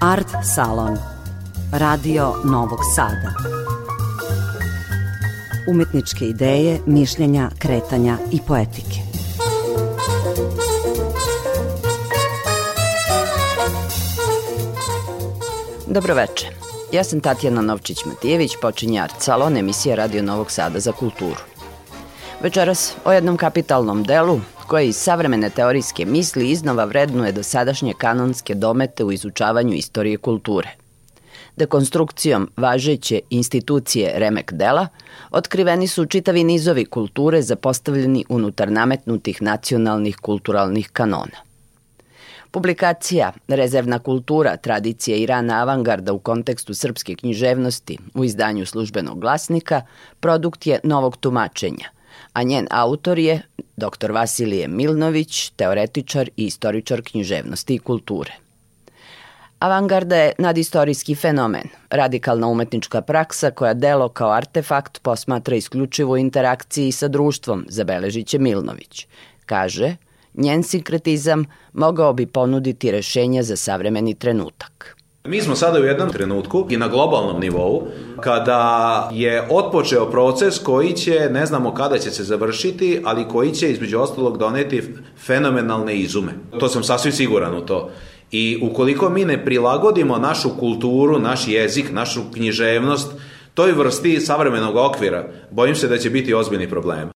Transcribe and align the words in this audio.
Art 0.00 0.28
Salon 0.54 0.98
Radio 1.72 2.34
Novog 2.44 2.78
Sada 2.94 3.32
Umetničke 5.70 6.24
ideje, 6.24 6.80
mišljenja, 6.86 7.50
kretanja 7.58 8.18
i 8.32 8.40
poetike 8.46 9.00
Dobroveče. 15.86 16.46
Ja 16.92 17.04
sam 17.04 17.20
Tatjana 17.20 17.60
Novčić-Matijević, 17.62 18.60
počinje 18.60 19.00
Art 19.00 19.14
Salon, 19.18 19.56
emisija 19.56 19.96
Radio 19.96 20.22
Novog 20.22 20.50
Sada 20.50 20.80
za 20.80 20.92
kulturu. 20.92 21.40
Večeras 22.40 22.94
o 23.04 23.12
jednom 23.12 23.36
kapitalnom 23.36 24.02
delu 24.02 24.40
koje 24.72 24.88
iz 24.88 24.96
savremene 24.96 25.50
teorijske 25.50 26.04
misli 26.04 26.50
iznova 26.50 26.84
vrednuje 26.84 27.32
dosadašnje 27.32 27.94
kanonske 27.98 28.54
domete 28.54 29.04
u 29.04 29.12
izučavanju 29.12 29.74
istorije 29.74 30.16
kulture. 30.16 30.68
Dekonstrukcijom 31.56 32.50
važeće 32.56 33.20
institucije 33.30 34.12
remek 34.16 34.52
dela 34.52 34.86
otkriveni 35.30 35.88
su 35.88 36.06
čitavi 36.06 36.44
nizovi 36.44 36.84
kulture 36.84 37.42
zapostavljeni 37.42 38.24
unutar 38.28 38.72
nametnutih 38.72 39.42
nacionalnih 39.42 40.16
kulturalnih 40.16 40.90
kanona. 40.92 41.44
Publikacija 42.50 43.32
Rezervna 43.48 43.98
kultura, 43.98 44.56
tradicija 44.56 45.16
i 45.16 45.26
rana 45.26 45.62
avangarda 45.62 46.12
u 46.12 46.18
kontekstu 46.18 46.74
srpske 46.74 47.14
književnosti 47.14 47.98
u 48.14 48.24
izdanju 48.24 48.66
službenog 48.66 49.20
glasnika 49.20 49.82
produkt 50.20 50.66
je 50.66 50.80
novog 50.84 51.16
tumačenja– 51.16 51.88
a 52.32 52.42
njen 52.42 52.66
autor 52.70 53.18
je 53.18 53.42
dr. 53.76 54.10
Vasilije 54.10 54.68
Milnović, 54.68 55.50
teoretičar 55.50 56.30
i 56.36 56.46
istoričar 56.46 57.02
književnosti 57.02 57.74
i 57.74 57.78
kulture. 57.78 58.32
Avangarda 59.58 60.16
je 60.16 60.32
nadistorijski 60.38 61.14
fenomen, 61.14 61.68
radikalna 61.90 62.46
umetnička 62.46 63.00
praksa 63.02 63.50
koja 63.50 63.74
delo 63.74 64.08
kao 64.08 64.30
artefakt 64.30 65.02
posmatra 65.02 65.56
isključivo 65.56 66.12
u 66.12 66.16
interakciji 66.16 66.92
sa 66.92 67.08
društvom, 67.08 67.66
zabeležiće 67.68 68.38
Milnović. 68.38 69.06
Kaže, 69.46 69.96
njen 70.34 70.62
sinkretizam 70.62 71.44
mogao 71.72 72.12
bi 72.12 72.26
ponuditi 72.26 72.90
rešenja 72.90 73.42
za 73.42 73.56
savremeni 73.56 74.14
trenutak. 74.14 74.96
Mi 75.28 75.40
smo 75.40 75.56
sada 75.56 75.80
u 75.80 75.84
jednom 75.84 76.10
trenutku 76.10 76.66
i 76.70 76.76
na 76.76 76.88
globalnom 76.88 77.40
nivou 77.40 77.82
kada 78.20 79.10
je 79.12 79.48
otpočeo 79.50 80.10
proces 80.10 80.58
koji 80.58 80.92
će, 80.92 81.28
ne 81.30 81.46
znamo 81.46 81.74
kada 81.74 81.98
će 81.98 82.10
se 82.10 82.24
završiti, 82.24 83.00
ali 83.04 83.28
koji 83.28 83.52
će 83.52 83.70
između 83.70 84.00
ostalog 84.00 84.38
doneti 84.38 84.82
fenomenalne 85.26 85.96
izume. 85.96 86.32
To 86.60 86.68
sam 86.68 86.82
sasvim 86.82 87.12
siguran 87.12 87.54
u 87.54 87.60
to. 87.60 87.90
I 88.30 88.58
ukoliko 88.62 89.10
mi 89.10 89.24
ne 89.24 89.44
prilagodimo 89.44 90.18
našu 90.18 90.50
kulturu, 90.58 91.18
naš 91.18 91.48
jezik, 91.48 91.92
našu 91.92 92.20
književnost 92.34 93.12
toj 93.54 93.72
vrsti 93.72 94.20
savremenog 94.20 94.76
okvira, 94.76 95.28
bojim 95.50 95.74
se 95.74 95.88
da 95.88 95.98
će 95.98 96.10
biti 96.10 96.34
ozbiljni 96.34 96.70
problem. 96.70 97.11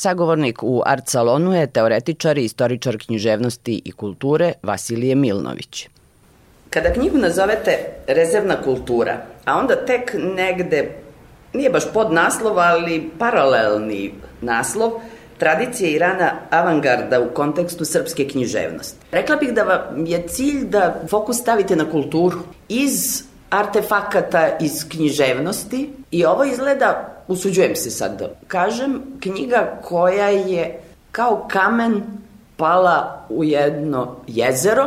Sagovornik 0.00 0.62
u 0.62 0.82
Art 0.86 1.08
Salonu 1.08 1.54
je 1.54 1.66
teoretičar 1.66 2.38
i 2.38 2.44
istoričar 2.44 2.96
književnosti 2.98 3.82
i 3.84 3.92
kulture 3.92 4.52
Vasilije 4.62 5.14
Milnović. 5.14 5.88
Kada 6.70 6.92
knjigu 6.92 7.18
nazovete 7.18 7.78
rezervna 8.06 8.62
kultura, 8.62 9.16
a 9.44 9.58
onda 9.58 9.76
tek 9.86 10.14
negde, 10.36 10.90
nije 11.52 11.70
baš 11.70 11.92
pod 11.92 12.12
naslov, 12.12 12.58
ali 12.58 13.10
paralelni 13.18 14.14
naslov, 14.40 14.90
tradicije 15.38 15.92
i 15.92 15.98
rana 15.98 16.32
avangarda 16.50 17.20
u 17.20 17.34
kontekstu 17.34 17.84
srpske 17.84 18.28
književnosti. 18.28 18.96
Rekla 19.12 19.36
bih 19.36 19.52
da 19.52 19.62
vam 19.62 20.06
je 20.06 20.28
cilj 20.28 20.64
da 20.64 21.02
fokus 21.10 21.36
stavite 21.36 21.76
na 21.76 21.90
kulturu 21.90 22.38
iz 22.68 23.22
artefakata 23.50 24.56
iz 24.60 24.88
književnosti 24.88 25.90
i 26.10 26.24
ovo 26.24 26.44
izgleda, 26.44 27.19
usuđujem 27.30 27.76
se 27.76 27.90
sad 27.90 28.18
da 28.18 28.30
kažem, 28.48 29.02
knjiga 29.20 29.80
koja 29.84 30.28
je 30.28 30.80
kao 31.12 31.48
kamen 31.50 32.02
pala 32.56 33.26
u 33.28 33.44
jedno 33.44 34.16
jezero 34.26 34.86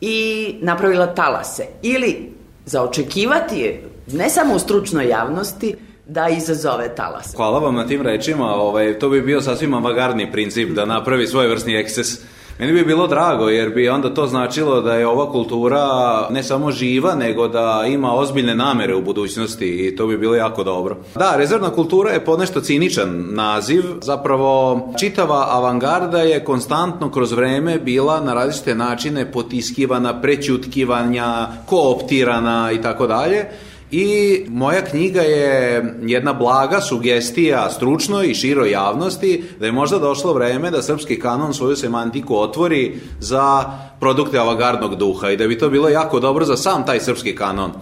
i 0.00 0.54
napravila 0.60 1.14
talase. 1.14 1.66
Ili 1.82 2.32
za 2.66 2.82
očekivati 2.82 3.58
je, 3.58 3.82
ne 4.12 4.30
samo 4.30 4.54
u 4.54 4.58
stručnoj 4.58 5.08
javnosti, 5.08 5.76
da 6.06 6.28
izazove 6.28 6.94
talas. 6.94 7.34
Hvala 7.36 7.58
vam 7.58 7.74
na 7.74 7.86
tim 7.86 8.02
rečima, 8.02 8.54
ovaj, 8.54 8.98
to 8.98 9.08
bi 9.08 9.22
bio 9.22 9.40
sasvim 9.40 9.74
avagardni 9.74 10.32
princip 10.32 10.70
da 10.70 10.84
napravi 10.84 11.26
svoj 11.26 11.48
vrstni 11.48 11.74
ekses 11.74 12.20
Meni 12.60 12.72
bi 12.72 12.84
bilo 12.84 13.06
drago 13.06 13.48
jer 13.48 13.70
bi 13.70 13.88
onda 13.88 14.14
to 14.14 14.26
značilo 14.26 14.80
da 14.80 14.94
je 14.94 15.06
ova 15.06 15.32
kultura 15.32 15.86
ne 16.30 16.42
samo 16.42 16.70
živa, 16.70 17.14
nego 17.14 17.48
da 17.48 17.84
ima 17.88 18.14
ozbiljne 18.14 18.54
namere 18.54 18.94
u 18.94 19.02
budućnosti 19.02 19.66
i 19.66 19.96
to 19.96 20.06
bi 20.06 20.18
bilo 20.18 20.34
jako 20.34 20.64
dobro. 20.64 20.96
Da, 21.14 21.34
rezervna 21.36 21.70
kultura 21.70 22.10
je 22.10 22.24
ponešto 22.24 22.60
ciničan 22.60 23.24
naziv. 23.30 23.82
Zapravo, 24.02 24.80
čitava 24.98 25.46
avangarda 25.50 26.18
je 26.18 26.44
konstantno 26.44 27.10
kroz 27.10 27.32
vreme 27.32 27.78
bila 27.78 28.20
na 28.20 28.34
različite 28.34 28.74
načine 28.74 29.32
potiskivana, 29.32 30.20
prećutkivanja, 30.20 31.46
kooptirana 31.66 32.72
i 32.72 32.82
tako 32.82 33.06
dalje. 33.06 33.46
I 33.92 34.44
moja 34.48 34.84
knjiga 34.84 35.20
je 35.20 35.84
jedna 36.02 36.32
blaga 36.32 36.80
sugestija 36.80 37.70
stručnoj 37.70 38.30
i 38.30 38.34
široj 38.34 38.70
javnosti 38.70 39.44
da 39.60 39.66
je 39.66 39.72
možda 39.72 39.98
došlo 39.98 40.32
vreme 40.32 40.70
da 40.70 40.82
srpski 40.82 41.20
kanon 41.20 41.54
svoju 41.54 41.76
semantiku 41.76 42.36
otvori 42.36 43.00
za 43.20 43.64
produkte 44.00 44.38
avangardnog 44.38 44.94
duha 44.94 45.30
i 45.30 45.36
da 45.36 45.48
bi 45.48 45.58
to 45.58 45.70
bilo 45.70 45.88
jako 45.88 46.20
dobro 46.20 46.44
za 46.44 46.56
sam 46.56 46.86
taj 46.86 47.00
srpski 47.00 47.36
kanon. 47.36 47.72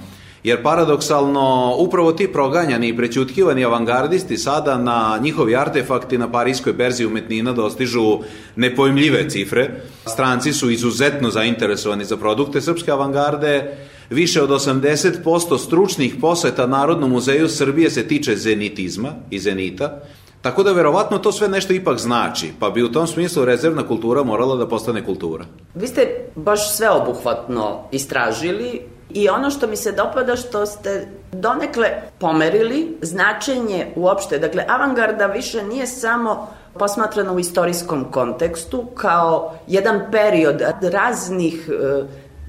Jer 0.45 0.63
paradoksalno, 0.63 1.75
upravo 1.79 2.13
ti 2.13 2.33
proganjani 2.33 2.89
i 2.89 2.97
prećutkivani 2.97 3.65
avangardisti 3.65 4.39
sada 4.39 4.79
na 4.79 5.19
njihovi 5.23 5.57
artefakti 5.57 6.19
na 6.19 6.31
parijskoj 6.31 6.73
berzi 6.73 7.07
umetnina 7.07 7.53
dostižu 7.53 8.19
nepojmljive 8.57 9.29
cifre. 9.31 9.71
Stranci 10.07 10.53
su 10.53 10.71
izuzetno 10.71 11.31
zainteresovani 11.31 12.05
za 12.05 12.17
produkte 12.17 12.61
srpske 12.61 12.91
avangarde, 12.91 13.77
Više 14.11 14.43
od 14.43 14.51
80% 14.51 15.59
stručnih 15.59 16.15
poseta 16.21 16.67
Narodnom 16.67 17.11
muzeju 17.11 17.49
Srbije 17.49 17.91
se 17.91 18.09
tiče 18.09 18.37
zenitizma 18.37 19.09
i 19.31 19.39
zenita, 19.39 20.01
tako 20.43 20.63
da 20.63 20.73
verovatno 20.73 21.19
to 21.19 21.33
sve 21.33 21.49
nešto 21.49 21.73
ipak 21.73 21.99
znači, 21.99 22.53
pa 22.61 22.71
bi 22.71 22.83
u 22.83 22.93
tom 22.93 23.07
smislu 23.07 23.45
rezervna 23.45 23.87
kultura 23.87 24.23
morala 24.23 24.57
da 24.57 24.69
postane 24.69 25.05
kultura. 25.05 25.45
Vi 25.75 25.87
ste 25.87 26.31
baš 26.35 26.77
sveobuhvatno 26.77 27.89
istražili 27.93 28.81
i 29.11 29.29
ono 29.29 29.51
što 29.51 29.67
mi 29.67 29.77
se 29.77 29.93
dopada 29.93 30.37
što 30.37 30.67
ste 30.67 31.09
donekle 31.33 31.89
pomerili 32.19 32.97
značenje 33.03 33.87
uopšte, 33.97 34.39
dakle 34.39 34.65
avangarda 34.69 35.27
više 35.27 35.63
nije 35.63 35.87
samo 35.87 36.49
posmatrano 36.79 37.35
u 37.35 37.39
istorijskom 37.39 38.05
kontekstu 38.11 38.87
kao 38.95 39.55
jedan 39.67 40.01
period 40.11 40.63
raznih 40.83 41.69
e, 41.69 42.05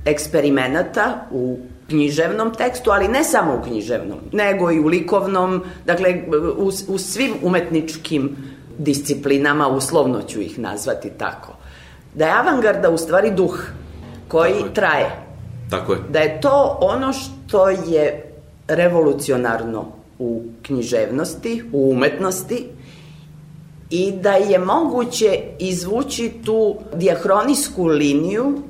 eksperimenata 0.05 1.25
u 1.31 1.57
književnom 1.89 2.53
tekstu, 2.53 2.91
ali 2.91 3.07
ne 3.07 3.23
samo 3.23 3.55
u 3.55 3.63
književnom, 3.63 4.17
nego 4.31 4.71
i 4.71 4.79
u 4.79 4.87
likovnom, 4.87 5.63
dakle 5.85 6.21
u, 6.57 6.71
u 6.87 6.97
svim 6.97 7.33
umetničkim 7.43 8.37
disciplinama, 8.77 9.67
uslovno 9.67 10.21
ću 10.21 10.41
ih 10.41 10.59
nazvati 10.59 11.09
tako. 11.09 11.53
Da 12.13 12.25
je 12.25 12.33
avangarda 12.33 12.89
u 12.89 12.97
stvari 12.97 13.31
duh 13.31 13.59
koji 14.27 14.63
traje. 14.73 15.28
Tako 15.69 15.93
je. 15.93 15.99
Da 16.09 16.19
je 16.19 16.41
to 16.41 16.77
ono 16.81 17.13
što 17.13 17.69
je 17.69 18.33
revolucionarno 18.67 19.85
u 20.19 20.43
književnosti, 20.61 21.63
u 21.73 21.91
umetnosti 21.91 22.67
i 23.89 24.11
da 24.11 24.31
je 24.31 24.59
moguće 24.59 25.39
izvući 25.59 26.31
tu 26.45 26.75
diahronijsku 26.93 27.85
liniju 27.85 28.61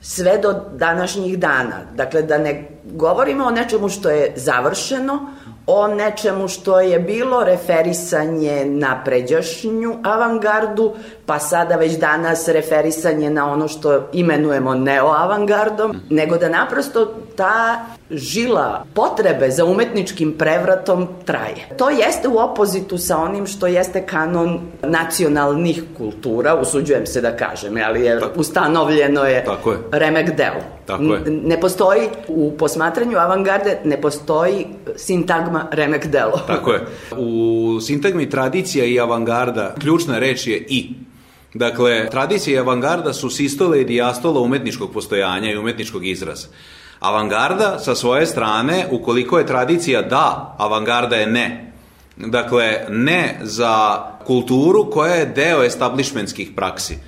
sve 0.00 0.38
do 0.38 0.54
današnjih 0.74 1.38
dana. 1.38 1.76
Dakle, 1.94 2.22
da 2.22 2.38
ne 2.38 2.68
govorimo 2.84 3.44
o 3.44 3.50
nečemu 3.50 3.88
što 3.88 4.10
je 4.10 4.32
završeno, 4.36 5.30
o 5.66 5.88
nečemu 5.88 6.48
što 6.48 6.80
je 6.80 6.98
bilo 6.98 7.44
referisanje 7.44 8.64
na 8.64 9.02
pređašnju 9.04 9.96
avangardu, 10.04 10.94
pa 11.26 11.38
sada 11.38 11.76
već 11.76 11.92
danas 11.92 12.48
referisanje 12.48 13.30
na 13.30 13.52
ono 13.52 13.68
što 13.68 14.08
imenujemo 14.12 14.74
neoavangardom, 14.74 15.96
nego 16.10 16.36
da 16.36 16.48
naprosto 16.48 17.14
ta 17.36 17.86
žila 18.10 18.84
potrebe 18.94 19.50
za 19.50 19.64
umetničkim 19.64 20.32
prevratom 20.38 21.08
traje. 21.24 21.68
To 21.78 21.90
jeste 21.90 22.28
u 22.28 22.38
opozitu 22.38 22.98
sa 22.98 23.18
onim 23.18 23.46
što 23.46 23.66
jeste 23.66 24.06
kanon 24.06 24.60
nacionalnih 24.82 25.82
kultura, 25.96 26.54
usuđujem 26.60 27.06
se 27.06 27.20
da 27.20 27.36
kažem, 27.36 27.74
ali 27.86 28.00
je 28.00 28.20
ustanovljeno 28.36 29.24
je, 29.24 29.44
Tako 29.44 29.72
je. 29.72 29.78
remek 29.92 30.36
delo. 30.36 30.60
Tako 30.86 31.02
je. 31.02 31.20
Ne 31.26 31.60
postoji 31.60 32.08
u 32.28 32.52
posmatranju 32.58 33.18
avangarde, 33.18 33.78
ne 33.84 34.00
postoji 34.00 34.66
sintagma 34.96 35.68
remek 35.70 36.06
delo. 36.06 36.40
Tako 36.46 36.72
je. 36.72 36.80
U 37.18 37.80
sintagmi 37.80 38.30
tradicija 38.30 38.84
i 38.84 39.00
avangarda 39.00 39.74
ključna 39.80 40.18
reč 40.18 40.46
je 40.46 40.66
i. 40.68 40.90
Dakle, 41.54 42.10
tradicija 42.10 42.54
i 42.54 42.58
avangarda 42.58 43.12
su 43.12 43.30
sistole 43.30 43.80
i 43.80 43.84
dijastola 43.84 44.40
umetničkog 44.40 44.92
postojanja 44.92 45.50
i 45.50 45.56
umetničkog 45.56 46.06
izraza. 46.06 46.46
Avangarda 47.00 47.78
sa 47.78 47.94
svoje 47.94 48.26
strane, 48.26 48.86
ukoliko 48.90 49.38
je 49.38 49.46
tradicija 49.46 50.02
da, 50.02 50.54
avangarda 50.58 51.16
je 51.16 51.26
ne. 51.26 51.72
Dakle, 52.16 52.86
ne 52.88 53.38
za 53.42 54.04
kulturu 54.26 54.90
koja 54.90 55.14
je 55.14 55.26
deo 55.26 55.62
establishmentskih 55.62 56.50
praksi. 56.56 56.98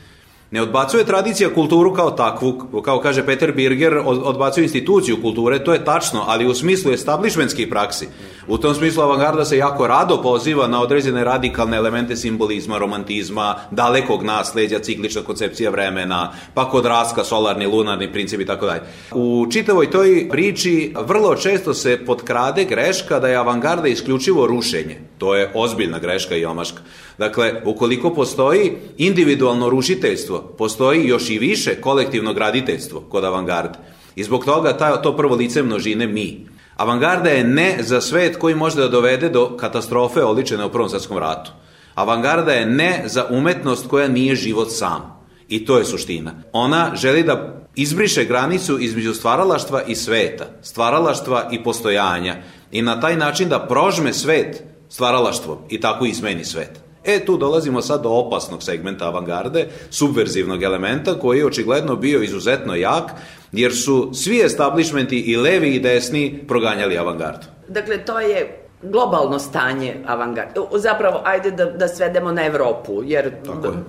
Ne 0.50 0.62
odbacuje 0.62 1.04
tradicija 1.04 1.50
kulturu 1.54 1.94
kao 1.94 2.10
takvu, 2.10 2.82
kao 2.84 3.00
kaže 3.00 3.26
Peter 3.26 3.52
Birger, 3.52 3.98
odbacuje 4.04 4.64
instituciju 4.64 5.22
kulture, 5.22 5.64
to 5.64 5.72
je 5.72 5.84
tačno, 5.84 6.24
ali 6.26 6.46
u 6.46 6.54
smislu 6.54 6.92
establishmentskih 6.92 7.68
praksi. 7.68 8.08
U 8.46 8.58
tom 8.58 8.74
smislu 8.74 9.02
avangarda 9.02 9.44
se 9.44 9.56
jako 9.56 9.86
rado 9.86 10.22
poziva 10.22 10.66
na 10.66 10.82
određene 10.82 11.24
radikalne 11.24 11.76
elemente 11.76 12.16
simbolizma, 12.16 12.78
romantizma, 12.78 13.54
dalekog 13.70 14.22
nasledja, 14.22 14.78
ciklična 14.78 15.22
koncepcija 15.22 15.70
vremena, 15.70 16.32
pa 16.54 16.70
kod 16.70 16.86
raska, 16.86 17.24
solarni, 17.24 17.66
lunarni 17.66 18.12
princip 18.12 18.40
i 18.40 18.46
tako 18.46 18.66
dalje. 18.66 18.80
U 19.12 19.46
čitavoj 19.52 19.90
toj 19.90 20.28
priči 20.30 20.94
vrlo 21.06 21.36
često 21.36 21.74
se 21.74 22.04
potkrade 22.06 22.64
greška 22.64 23.20
da 23.20 23.28
je 23.28 23.36
avangarda 23.36 23.88
isključivo 23.88 24.46
rušenje. 24.46 25.00
To 25.18 25.34
je 25.34 25.50
ozbiljna 25.54 25.98
greška 25.98 26.36
i 26.36 26.44
omaška. 26.44 26.80
Dakle, 27.18 27.62
ukoliko 27.64 28.14
postoji 28.14 28.72
individualno 28.96 29.70
rušiteljstvo, 29.70 30.38
postoji 30.58 31.08
još 31.08 31.30
i 31.30 31.38
više 31.38 31.80
kolektivno 31.80 32.34
graditeljstvo 32.34 33.00
kod 33.00 33.24
avangarde. 33.24 33.78
I 34.16 34.24
zbog 34.24 34.44
toga 34.44 34.76
ta, 34.76 35.02
to 35.02 35.16
prvo 35.16 35.34
lice 35.34 35.62
množine 35.62 36.06
mi. 36.06 36.46
Avangarda 36.76 37.30
je 37.30 37.44
ne 37.44 37.76
za 37.80 38.00
svet 38.00 38.36
koji 38.36 38.54
može 38.54 38.76
da 38.76 38.88
dovede 38.88 39.28
do 39.28 39.56
katastrofe 39.56 40.24
oličene 40.24 40.64
u 40.64 40.70
Prvom 40.70 40.88
svetskom 40.88 41.18
ratu. 41.18 41.50
Avangarda 41.94 42.52
je 42.52 42.66
ne 42.66 43.02
za 43.06 43.26
umetnost 43.30 43.86
koja 43.88 44.08
nije 44.08 44.36
život 44.36 44.68
sam. 44.70 45.18
I 45.48 45.64
to 45.64 45.78
je 45.78 45.84
suština. 45.84 46.32
Ona 46.52 46.92
želi 46.94 47.22
da 47.22 47.66
izbriše 47.74 48.24
granicu 48.24 48.78
između 48.78 49.14
stvaralaštva 49.14 49.82
i 49.82 49.94
sveta, 49.94 50.46
stvaralaštva 50.62 51.48
i 51.52 51.62
postojanja 51.62 52.36
i 52.72 52.82
na 52.82 53.00
taj 53.00 53.16
način 53.16 53.48
da 53.48 53.66
prožme 53.66 54.12
svet 54.12 54.62
stvaralaštvom 54.88 55.58
i 55.68 55.80
tako 55.80 56.04
izmeni 56.06 56.44
svet. 56.44 56.87
E, 57.04 57.24
tu 57.24 57.36
dolazimo 57.36 57.82
sad 57.82 58.02
do 58.02 58.10
opasnog 58.10 58.62
segmenta 58.62 59.06
avangarde, 59.06 59.68
subverzivnog 59.90 60.62
elementa 60.62 61.18
koji 61.18 61.38
je 61.38 61.46
očigledno 61.46 61.96
bio 61.96 62.22
izuzetno 62.22 62.74
jak, 62.74 63.10
jer 63.52 63.76
su 63.76 64.10
svi 64.14 64.40
establishmenti 64.40 65.18
i 65.18 65.36
levi 65.36 65.74
i 65.74 65.80
desni 65.80 66.44
proganjali 66.48 66.98
avangardu. 66.98 67.46
Dakle, 67.68 68.04
to 68.04 68.20
je 68.20 68.64
globalno 68.82 69.38
stanje 69.38 69.96
avangarde. 70.06 70.60
Zapravo, 70.76 71.20
ajde 71.24 71.50
da, 71.50 71.64
da 71.64 71.88
svedemo 71.88 72.32
na 72.32 72.46
Evropu, 72.46 73.02
jer 73.04 73.32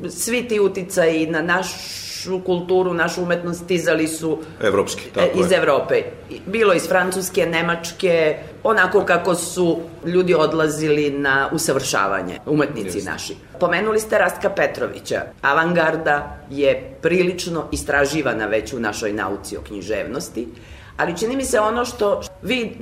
svi 0.10 0.48
ti 0.48 0.60
uticaji 0.60 1.28
na 1.28 1.42
naš 1.42 1.68
našu 2.20 2.40
kulturu, 2.40 2.94
našu 2.94 3.24
umetnost 3.24 3.64
stizali 3.64 4.08
su 4.08 4.40
Evropski, 4.62 5.10
e, 5.10 5.14
tako 5.14 5.40
iz 5.40 5.52
je. 5.52 5.58
Evrope. 5.58 6.04
Bilo 6.46 6.74
iz 6.74 6.88
Francuske, 6.88 7.46
Nemačke, 7.46 8.38
onako 8.64 9.06
kako 9.06 9.36
su 9.36 9.80
ljudi 10.06 10.34
odlazili 10.34 11.10
na 11.10 11.50
usavršavanje, 11.52 12.40
umetnici 12.46 12.98
Just. 12.98 13.08
naši. 13.08 13.36
Pomenuli 13.60 14.00
ste 14.00 14.18
Rastka 14.18 14.50
Petrovića. 14.50 15.22
Avangarda 15.42 16.38
je 16.50 16.98
prilično 17.02 17.68
istraživana 17.72 18.46
već 18.46 18.74
u 18.74 18.80
našoj 18.80 19.14
nauci 19.14 19.58
o 19.58 19.62
književnosti, 19.62 20.48
ali 20.98 21.18
čini 21.18 21.36
mi 21.36 21.46
se 21.46 21.60
ono 21.60 21.86
što 21.86 22.22
vi 22.42 22.78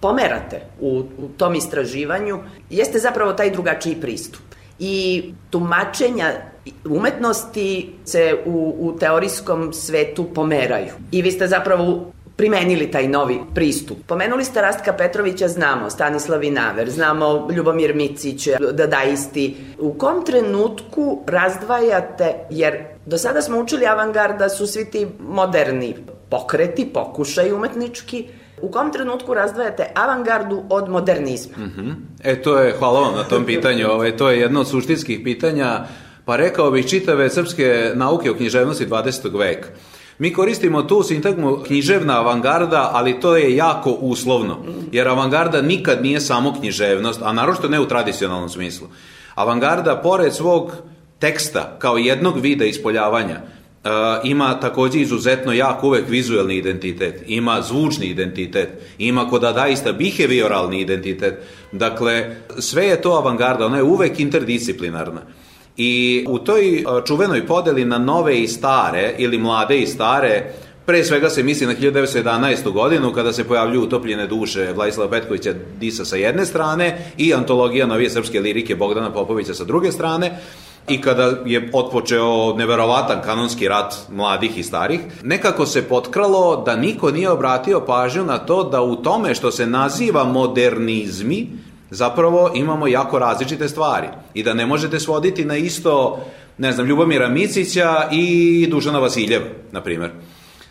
pomerate 0.00 0.60
u, 0.80 1.04
u 1.18 1.28
tom 1.36 1.54
istraživanju 1.54 2.38
jeste 2.70 2.98
zapravo 2.98 3.32
taj 3.32 3.50
drugačiji 3.50 4.00
pristup. 4.00 4.42
i 4.78 5.24
tumačenja 5.50 6.51
umetnosti 6.84 7.92
se 8.04 8.36
u, 8.46 8.76
u 8.78 8.98
teorijskom 8.98 9.72
svetu 9.72 10.24
pomeraju. 10.34 10.92
I 11.12 11.22
vi 11.22 11.30
ste 11.30 11.46
zapravo 11.46 12.12
primenili 12.36 12.90
taj 12.90 13.08
novi 13.08 13.38
pristup. 13.54 13.98
Pomenuli 14.06 14.44
ste 14.44 14.60
Rastka 14.60 14.92
Petrovića, 14.92 15.48
znamo, 15.48 15.90
Stanislav 15.90 16.40
Vinaver, 16.40 16.90
znamo 16.90 17.48
Ljubomir 17.56 17.94
Micić, 17.94 18.48
dadaisti. 18.72 19.56
U 19.78 19.94
kom 19.94 20.24
trenutku 20.24 21.22
razdvajate, 21.26 22.34
jer 22.50 22.84
do 23.06 23.18
sada 23.18 23.42
smo 23.42 23.58
učili 23.58 23.86
avangarda 23.86 24.48
su 24.48 24.66
svi 24.66 24.84
ti 24.84 25.06
moderni 25.20 25.94
pokreti, 26.30 26.86
pokušaj 26.94 27.52
umetnički, 27.52 28.28
u 28.62 28.70
kom 28.70 28.92
trenutku 28.92 29.34
razdvajate 29.34 29.86
avangardu 29.94 30.62
od 30.70 30.88
modernizma? 30.88 31.56
Mm 31.56 31.72
-hmm. 31.76 31.94
E, 32.24 32.42
to 32.42 32.58
je, 32.58 32.72
hvala 32.78 33.00
vam 33.00 33.14
na 33.14 33.24
tom 33.24 33.44
pitanju, 33.44 33.86
ovaj, 33.90 34.16
to 34.16 34.30
je 34.30 34.40
jedno 34.40 34.60
od 34.60 34.68
suštinskih 34.68 35.20
pitanja, 35.24 35.84
pa 36.24 36.36
rekao 36.36 36.70
bih 36.70 36.86
čitave 36.86 37.30
srpske 37.30 37.92
nauke 37.94 38.30
o 38.30 38.34
književnosti 38.34 38.86
20. 38.86 39.38
veka. 39.38 39.68
Mi 40.18 40.32
koristimo 40.32 40.82
tu 40.82 41.02
sintagmu 41.02 41.56
književna 41.66 42.18
avangarda, 42.18 42.90
ali 42.92 43.20
to 43.20 43.36
je 43.36 43.56
jako 43.56 43.90
uslovno, 43.90 44.58
jer 44.92 45.08
avangarda 45.08 45.62
nikad 45.62 46.02
nije 46.02 46.20
samo 46.20 46.54
književnost, 46.60 47.22
a 47.22 47.32
naročito 47.32 47.68
ne 47.68 47.80
u 47.80 47.88
tradicionalnom 47.88 48.48
smislu. 48.48 48.88
Avangarda, 49.34 49.96
pored 49.96 50.34
svog 50.34 50.72
teksta, 51.18 51.76
kao 51.78 51.96
jednog 51.96 52.40
vida 52.40 52.64
ispoljavanja, 52.64 53.40
Uh, 53.84 53.90
ima 54.24 54.60
takođe 54.60 55.00
izuzetno 55.00 55.52
jak 55.52 55.84
uvek 55.84 56.08
vizuelni 56.08 56.56
identitet, 56.56 57.24
ima 57.26 57.62
zvučni 57.62 58.06
identitet, 58.06 58.68
ima 58.98 59.28
kodadaista 59.28 59.92
behavioralni 59.92 60.80
identitet. 60.80 61.34
Dakle, 61.72 62.36
sve 62.58 62.86
je 62.86 63.00
to 63.02 63.12
avangarda, 63.12 63.66
ona 63.66 63.76
je 63.76 63.82
uvek 63.82 64.20
interdisciplinarna. 64.20 65.20
I 65.76 66.24
u 66.28 66.38
toj 66.38 66.84
čuvenoj 67.06 67.46
podeli 67.46 67.84
na 67.84 67.98
nove 67.98 68.40
i 68.40 68.48
stare, 68.48 69.14
ili 69.18 69.38
mlade 69.38 69.78
i 69.78 69.86
stare, 69.86 70.52
Pre 70.86 71.04
svega 71.04 71.30
se 71.30 71.42
misli 71.42 71.66
na 71.66 71.74
1911. 71.74 72.72
godinu 72.72 73.12
kada 73.12 73.32
se 73.32 73.44
pojavljuju 73.44 73.82
utopljene 73.82 74.26
duše 74.26 74.72
Vladislava 74.74 75.10
Petkovića 75.10 75.54
Disa 75.80 76.04
sa 76.04 76.16
jedne 76.16 76.46
strane 76.46 77.12
i 77.18 77.34
antologija 77.34 77.86
novije 77.86 78.10
srpske 78.10 78.40
lirike 78.40 78.76
Bogdana 78.76 79.12
Popovića 79.12 79.54
sa 79.54 79.64
druge 79.64 79.92
strane 79.92 80.38
i 80.88 81.00
kada 81.00 81.32
je 81.46 81.70
otpočeo 81.72 82.54
neverovatan 82.56 83.22
kanonski 83.24 83.68
rat 83.68 83.94
mladih 84.10 84.58
i 84.58 84.62
starih, 84.62 85.00
nekako 85.22 85.66
se 85.66 85.82
potkralo 85.82 86.62
da 86.66 86.76
niko 86.76 87.10
nije 87.10 87.30
obratio 87.30 87.80
pažnju 87.80 88.24
na 88.24 88.38
to 88.38 88.64
da 88.64 88.82
u 88.82 88.96
tome 88.96 89.34
što 89.34 89.50
se 89.50 89.66
naziva 89.66 90.24
modernizmi, 90.24 91.48
zapravo 91.92 92.50
imamo 92.54 92.86
jako 92.86 93.18
različite 93.18 93.68
stvari 93.68 94.06
i 94.34 94.42
da 94.42 94.54
ne 94.54 94.66
možete 94.66 95.00
svoditi 95.00 95.44
na 95.44 95.56
isto, 95.56 96.24
ne 96.58 96.72
znam, 96.72 96.86
Ljubomira 96.86 97.28
Micića 97.28 98.08
i 98.12 98.66
Dušana 98.70 98.98
Vasiljeva, 98.98 99.44
na 99.72 99.82
primjer. 99.82 100.10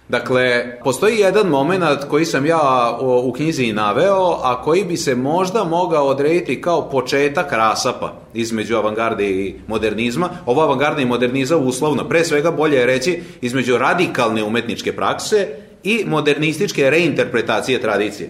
Dakle, 0.09 0.77
postoji 0.83 1.19
jedan 1.19 1.47
moment 1.47 1.83
koji 2.09 2.25
sam 2.25 2.45
ja 2.45 2.97
u 3.01 3.33
knjizi 3.33 3.63
i 3.63 3.73
naveo, 3.73 4.39
a 4.43 4.61
koji 4.63 4.83
bi 4.83 4.97
se 4.97 5.15
možda 5.15 5.63
mogao 5.63 6.07
odrediti 6.07 6.61
kao 6.61 6.89
početak 6.89 7.51
rasapa 7.51 8.13
između 8.33 8.75
avangarde 8.77 9.29
i 9.29 9.55
modernizma. 9.67 10.29
Ovo 10.45 10.61
avangarda 10.61 11.01
i 11.01 11.05
modernizam 11.05 11.67
uslovno, 11.67 12.09
pre 12.09 12.23
svega 12.23 12.51
bolje 12.51 12.77
je 12.77 12.85
reći 12.85 13.21
između 13.41 13.77
radikalne 13.77 14.43
umetničke 14.43 14.95
prakse 14.95 15.47
i 15.83 16.03
modernističke 16.07 16.89
reinterpretacije 16.89 17.81
tradicije. 17.81 18.29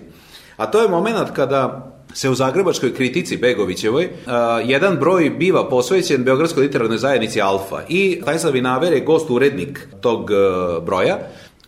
A 0.57 0.65
to 0.65 0.81
je 0.81 0.89
moment 0.89 1.31
kada 1.35 1.90
se 2.13 2.29
u 2.29 2.35
Zagrebačkoj 2.35 2.93
kritici 2.93 3.37
Begovićevoj 3.37 4.05
uh, 4.05 4.31
jedan 4.65 4.97
broj 4.97 5.29
biva 5.29 5.69
posvećen 5.69 6.23
Beogradskoj 6.23 6.63
literarnoj 6.63 6.97
zajednici 6.97 7.41
Alfa 7.41 7.81
i 7.89 8.21
Tajslav 8.25 8.53
Vinaver 8.53 8.93
je 8.93 8.99
gost 8.99 9.29
urednik 9.29 9.87
tog 10.01 10.29
uh, 10.29 10.83
broja 10.83 11.17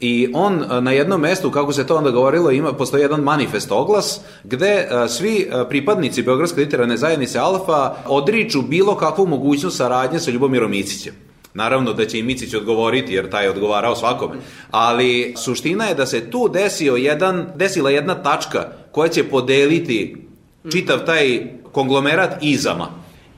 I 0.04 0.30
on 0.34 0.64
na 0.82 0.92
jednom 0.92 1.22
mestu, 1.22 1.52
kako 1.52 1.74
se 1.74 1.88
to 1.88 1.96
onda 1.96 2.12
govorilo, 2.12 2.52
ima, 2.52 2.74
postoji 2.74 3.02
jedan 3.02 3.22
manifest 3.22 3.72
oglas 3.72 4.20
gde 4.44 4.88
a, 4.92 5.08
svi 5.08 5.50
a, 5.52 5.66
pripadnici 5.66 6.24
Beogradske 6.24 6.62
literarne 6.62 6.98
zajednice 6.98 7.40
Alfa 7.40 7.96
odriču 8.06 8.62
bilo 8.62 8.96
kakvu 8.96 9.28
mogućnost 9.28 9.78
saradnje 9.78 10.20
sa 10.20 10.32
Ljubomirom 10.32 10.72
Micićem. 10.72 11.14
Naravno 11.54 11.94
da 11.94 12.06
će 12.06 12.20
i 12.20 12.24
Micić 12.24 12.54
odgovoriti, 12.54 13.14
jer 13.14 13.30
taj 13.30 13.46
je 13.46 13.50
odgovarao 13.50 13.96
svakome. 13.96 14.36
Ali 14.72 15.34
suština 15.38 15.86
je 15.86 15.96
da 15.96 16.06
se 16.06 16.32
tu 16.32 16.50
desio 16.54 16.96
jedan, 16.96 17.48
desila 17.56 17.90
jedna 17.90 18.16
tačka 18.16 18.68
koja 18.92 19.10
će 19.10 19.24
podeliti 19.24 20.23
čitav 20.72 21.06
taj 21.06 21.48
konglomerat 21.72 22.44
izama. 22.44 22.88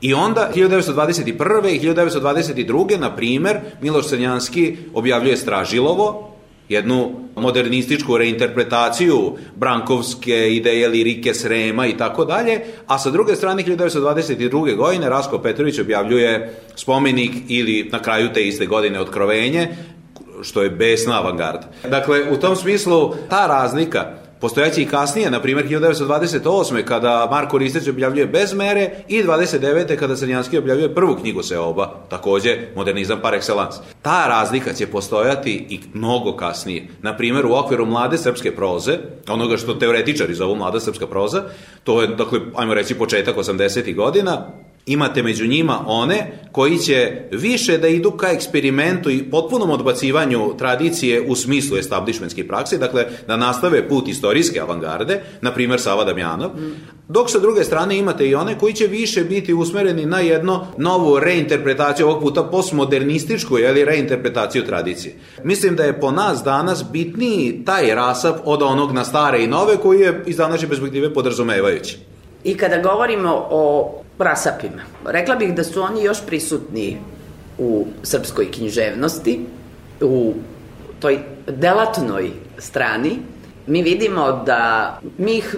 I 0.00 0.14
onda 0.14 0.50
1921. 0.54 1.68
i 1.68 1.80
1922. 1.80 2.98
na 2.98 3.16
primer 3.16 3.60
Miloš 3.82 4.08
Crnjanski 4.08 4.76
objavljuje 4.94 5.36
Stražilovo, 5.36 6.32
jednu 6.68 7.10
modernističku 7.36 8.18
reinterpretaciju 8.18 9.36
brankovske 9.56 10.54
ideje 10.54 10.88
lirike 10.88 11.34
Srema 11.34 11.86
i 11.86 11.96
tako 11.96 12.24
dalje, 12.24 12.60
a 12.86 12.98
sa 12.98 13.10
druge 13.10 13.36
strane 13.36 13.62
1922. 13.62 14.76
godine 14.76 15.08
Rasko 15.08 15.38
Petrović 15.38 15.78
objavljuje 15.78 16.60
spomenik 16.74 17.32
ili 17.48 17.88
na 17.92 18.02
kraju 18.02 18.32
te 18.34 18.46
iste 18.46 18.66
godine 18.66 19.00
otkrovenje, 19.00 19.68
što 20.42 20.62
je 20.62 20.70
besna 20.70 21.18
avangarda. 21.18 21.70
Dakle, 21.90 22.30
u 22.30 22.36
tom 22.36 22.56
smislu 22.56 23.14
ta 23.30 23.46
razlika 23.46 24.25
Postojaće 24.40 24.82
i 24.82 24.86
kasnije, 24.86 25.30
na 25.30 25.42
primjer 25.42 25.68
1928. 25.68 26.84
kada 26.84 27.28
Marko 27.30 27.58
Risteć 27.58 27.88
objavljuje 27.88 28.26
Bez 28.26 28.54
mere 28.54 28.90
i 29.08 29.22
29. 29.22 29.96
kada 29.96 30.16
Crnjanski 30.16 30.58
objavljuje 30.58 30.94
prvu 30.94 31.16
knjigu 31.16 31.42
Seoba, 31.42 31.94
takođe 32.08 32.58
modernizam 32.76 33.18
par 33.22 33.34
excellence. 33.34 33.76
Ta 34.02 34.26
razlika 34.28 34.72
će 34.72 34.86
postojati 34.86 35.66
i 35.68 35.80
mnogo 35.94 36.36
kasnije. 36.36 36.88
Na 37.02 37.16
primjer 37.16 37.46
u 37.46 37.54
okviru 37.54 37.86
mlade 37.86 38.18
srpske 38.18 38.56
proze, 38.56 38.98
onoga 39.28 39.56
što 39.56 39.74
teoretičari 39.74 40.34
zovu 40.34 40.56
mlada 40.56 40.80
srpska 40.80 41.06
proza, 41.06 41.42
to 41.84 42.02
je, 42.02 42.08
dakle, 42.08 42.40
ajmo 42.54 42.74
reći 42.74 42.94
početak 42.94 43.36
80. 43.36 43.94
godina, 43.94 44.46
Imate 44.88 45.22
među 45.22 45.46
njima 45.46 45.84
one 45.86 46.32
koji 46.52 46.78
će 46.78 47.12
više 47.32 47.78
da 47.78 47.88
idu 47.88 48.10
ka 48.10 48.28
eksperimentu 48.28 49.10
i 49.10 49.30
potpunom 49.30 49.70
odbacivanju 49.70 50.54
tradicije 50.58 51.22
u 51.28 51.34
smislu 51.34 51.76
establishmentske 51.76 52.48
prakse, 52.48 52.78
dakle 52.78 53.06
da 53.26 53.36
nastave 53.36 53.88
put 53.88 54.08
istorijske 54.08 54.60
avangarde, 54.60 55.22
na 55.40 55.52
primer 55.52 55.80
Sava 55.80 56.04
Damjanov, 56.04 56.50
dok 57.08 57.30
sa 57.30 57.38
druge 57.38 57.64
strane 57.64 57.98
imate 57.98 58.28
i 58.28 58.34
one 58.34 58.58
koji 58.58 58.72
će 58.72 58.86
više 58.86 59.24
biti 59.24 59.54
usmereni 59.54 60.06
na 60.06 60.20
jedno 60.20 60.66
novu 60.78 61.18
reinterpretaciju, 61.18 62.06
ovog 62.06 62.22
puta 62.22 62.42
postmodernističku, 62.42 63.58
ili 63.58 63.84
reinterpretaciju 63.84 64.66
tradicije. 64.66 65.14
Mislim 65.44 65.76
da 65.76 65.84
je 65.84 66.00
po 66.00 66.10
nas 66.10 66.42
danas 66.44 66.84
bitniji 66.92 67.62
taj 67.64 67.94
rasap 67.94 68.36
od 68.44 68.62
onog 68.62 68.92
na 68.92 69.04
stare 69.04 69.44
i 69.44 69.46
nove 69.46 69.76
koji 69.76 70.00
je 70.00 70.22
iz 70.26 70.36
današnje 70.36 70.68
perspektive 70.68 71.14
podrazumevajući. 71.14 71.98
I 72.44 72.56
kada 72.56 72.82
govorimo 72.82 73.46
o 73.50 73.92
prasapima. 74.18 74.82
Rekla 75.04 75.34
bih 75.34 75.54
da 75.54 75.64
su 75.64 75.82
oni 75.82 76.02
još 76.02 76.26
prisutni 76.26 76.98
u 77.58 77.86
srpskoj 78.02 78.50
književnosti, 78.52 79.46
u 80.00 80.34
toj 81.00 81.18
delatnoj 81.48 82.30
strani. 82.58 83.18
Mi 83.66 83.82
vidimo 83.82 84.42
da 84.46 84.92
mi 85.18 85.32
ih 85.32 85.56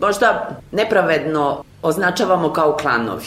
možda 0.00 0.56
nepravedno 0.72 1.64
označavamo 1.82 2.52
kao 2.52 2.76
klanovi, 2.76 3.26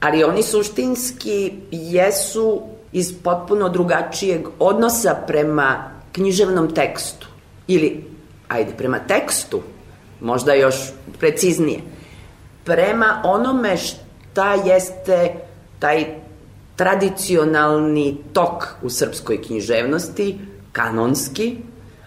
ali 0.00 0.24
oni 0.24 0.42
suštinski 0.42 1.52
jesu 1.70 2.62
iz 2.92 3.14
potpuno 3.22 3.68
drugačijeg 3.68 4.48
odnosa 4.58 5.14
prema 5.26 5.90
književnom 6.12 6.74
tekstu. 6.74 7.26
Ili, 7.66 8.04
ajde, 8.48 8.72
prema 8.76 8.98
tekstu, 8.98 9.62
možda 10.20 10.54
još 10.54 10.74
preciznije, 11.18 11.80
prema 12.64 13.20
onome 13.24 13.76
što 13.76 14.05
šta 14.36 14.54
jeste 14.54 15.34
taj 15.78 16.04
tradicionalni 16.76 18.16
tok 18.32 18.64
u 18.82 18.90
srpskoj 18.90 19.42
književnosti, 19.42 20.38
kanonski, 20.72 21.56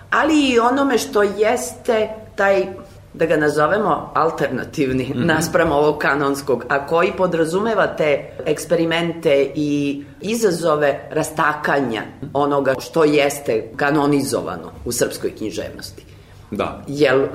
ali 0.09 0.49
i 0.49 0.59
onome 0.59 0.97
što 0.97 1.23
jeste 1.23 2.09
taj 2.35 2.65
da 3.13 3.25
ga 3.25 3.37
nazovemo 3.37 4.11
alternativni 4.13 5.03
mm 5.03 5.13
-hmm. 5.13 5.25
naspram 5.25 5.71
ovog 5.71 5.97
kanonskog, 5.97 6.65
a 6.69 6.87
koji 6.87 7.11
podrazumeva 7.17 7.87
te 7.87 8.29
eksperimente 8.45 9.51
i 9.55 10.03
izazove 10.21 11.09
rastakanja 11.11 12.01
onoga 12.33 12.73
što 12.79 13.03
jeste 13.03 13.71
kanonizovano 13.75 14.71
u 14.85 14.91
srpskoj 14.91 15.35
književnosti. 15.35 16.05
Da. 16.51 16.83
Jel 16.87 17.25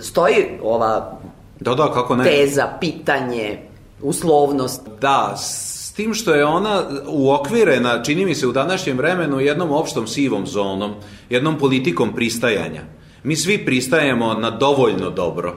stoji 0.00 0.58
ova 0.62 1.18
da, 1.60 1.74
da, 1.74 1.92
kako 1.92 2.16
ne. 2.16 2.24
teza, 2.24 2.68
pitanje, 2.80 3.65
uslovnost. 4.02 4.80
Da, 5.00 5.36
s 5.36 5.92
tim 5.92 6.14
što 6.14 6.34
je 6.34 6.44
ona 6.44 6.82
uokvirena, 7.06 8.02
čini 8.02 8.24
mi 8.24 8.34
se 8.34 8.46
u 8.46 8.52
današnjem 8.52 8.96
vremenu, 8.96 9.40
jednom 9.40 9.70
opštom 9.70 10.06
sivom 10.06 10.46
zonom, 10.46 10.94
jednom 11.30 11.58
politikom 11.58 12.14
pristajanja. 12.14 12.82
Mi 13.22 13.36
svi 13.36 13.64
pristajemo 13.64 14.34
na 14.34 14.50
dovoljno 14.50 15.10
dobro. 15.10 15.54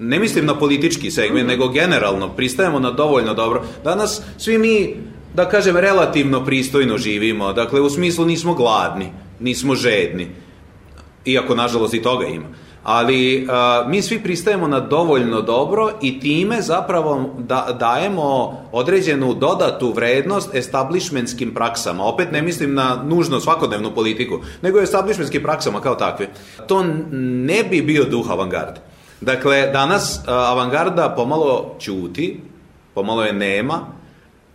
ne 0.00 0.18
mislim 0.18 0.46
na 0.46 0.58
politički 0.58 1.10
segment, 1.10 1.44
mm. 1.44 1.48
nego 1.48 1.68
generalno, 1.68 2.28
pristajemo 2.28 2.78
na 2.78 2.90
dovoljno 2.90 3.34
dobro. 3.34 3.64
Danas 3.84 4.22
svi 4.38 4.58
mi, 4.58 4.96
da 5.34 5.48
kažem, 5.48 5.76
relativno 5.76 6.44
pristojno 6.44 6.98
živimo, 6.98 7.52
dakle, 7.52 7.80
u 7.80 7.90
smislu 7.90 8.24
nismo 8.24 8.54
gladni, 8.54 9.12
nismo 9.40 9.74
žedni, 9.74 10.28
iako, 11.24 11.54
nažalost, 11.54 11.94
i 11.94 12.02
toga 12.02 12.26
ima 12.26 12.46
ali 12.88 13.46
a, 13.50 13.84
mi 13.88 14.02
svi 14.02 14.22
pristajemo 14.22 14.68
na 14.68 14.80
dovoljno 14.80 15.42
dobro 15.42 15.90
i 16.02 16.20
time 16.20 16.62
zapravo 16.62 17.34
da, 17.38 17.76
dajemo 17.80 18.58
određenu 18.72 19.34
dodatu 19.34 19.92
vrednost 19.92 20.54
establishmentskim 20.54 21.54
praksama. 21.54 22.04
Opet 22.04 22.32
ne 22.32 22.42
mislim 22.42 22.74
na 22.74 23.02
nužno 23.04 23.40
svakodnevnu 23.40 23.94
politiku, 23.94 24.40
nego 24.62 24.80
establishmentskim 24.80 25.42
praksama 25.42 25.80
kao 25.80 25.94
takve. 25.94 26.28
To 26.66 26.84
ne 27.10 27.64
bi 27.70 27.82
bio 27.82 28.04
duh 28.04 28.30
avangarde. 28.30 28.80
Dakle, 29.20 29.70
danas 29.72 30.20
avangarda 30.26 31.14
pomalo 31.16 31.74
ćuti, 31.80 32.40
pomalo 32.94 33.24
je 33.24 33.32
nema, 33.32 33.97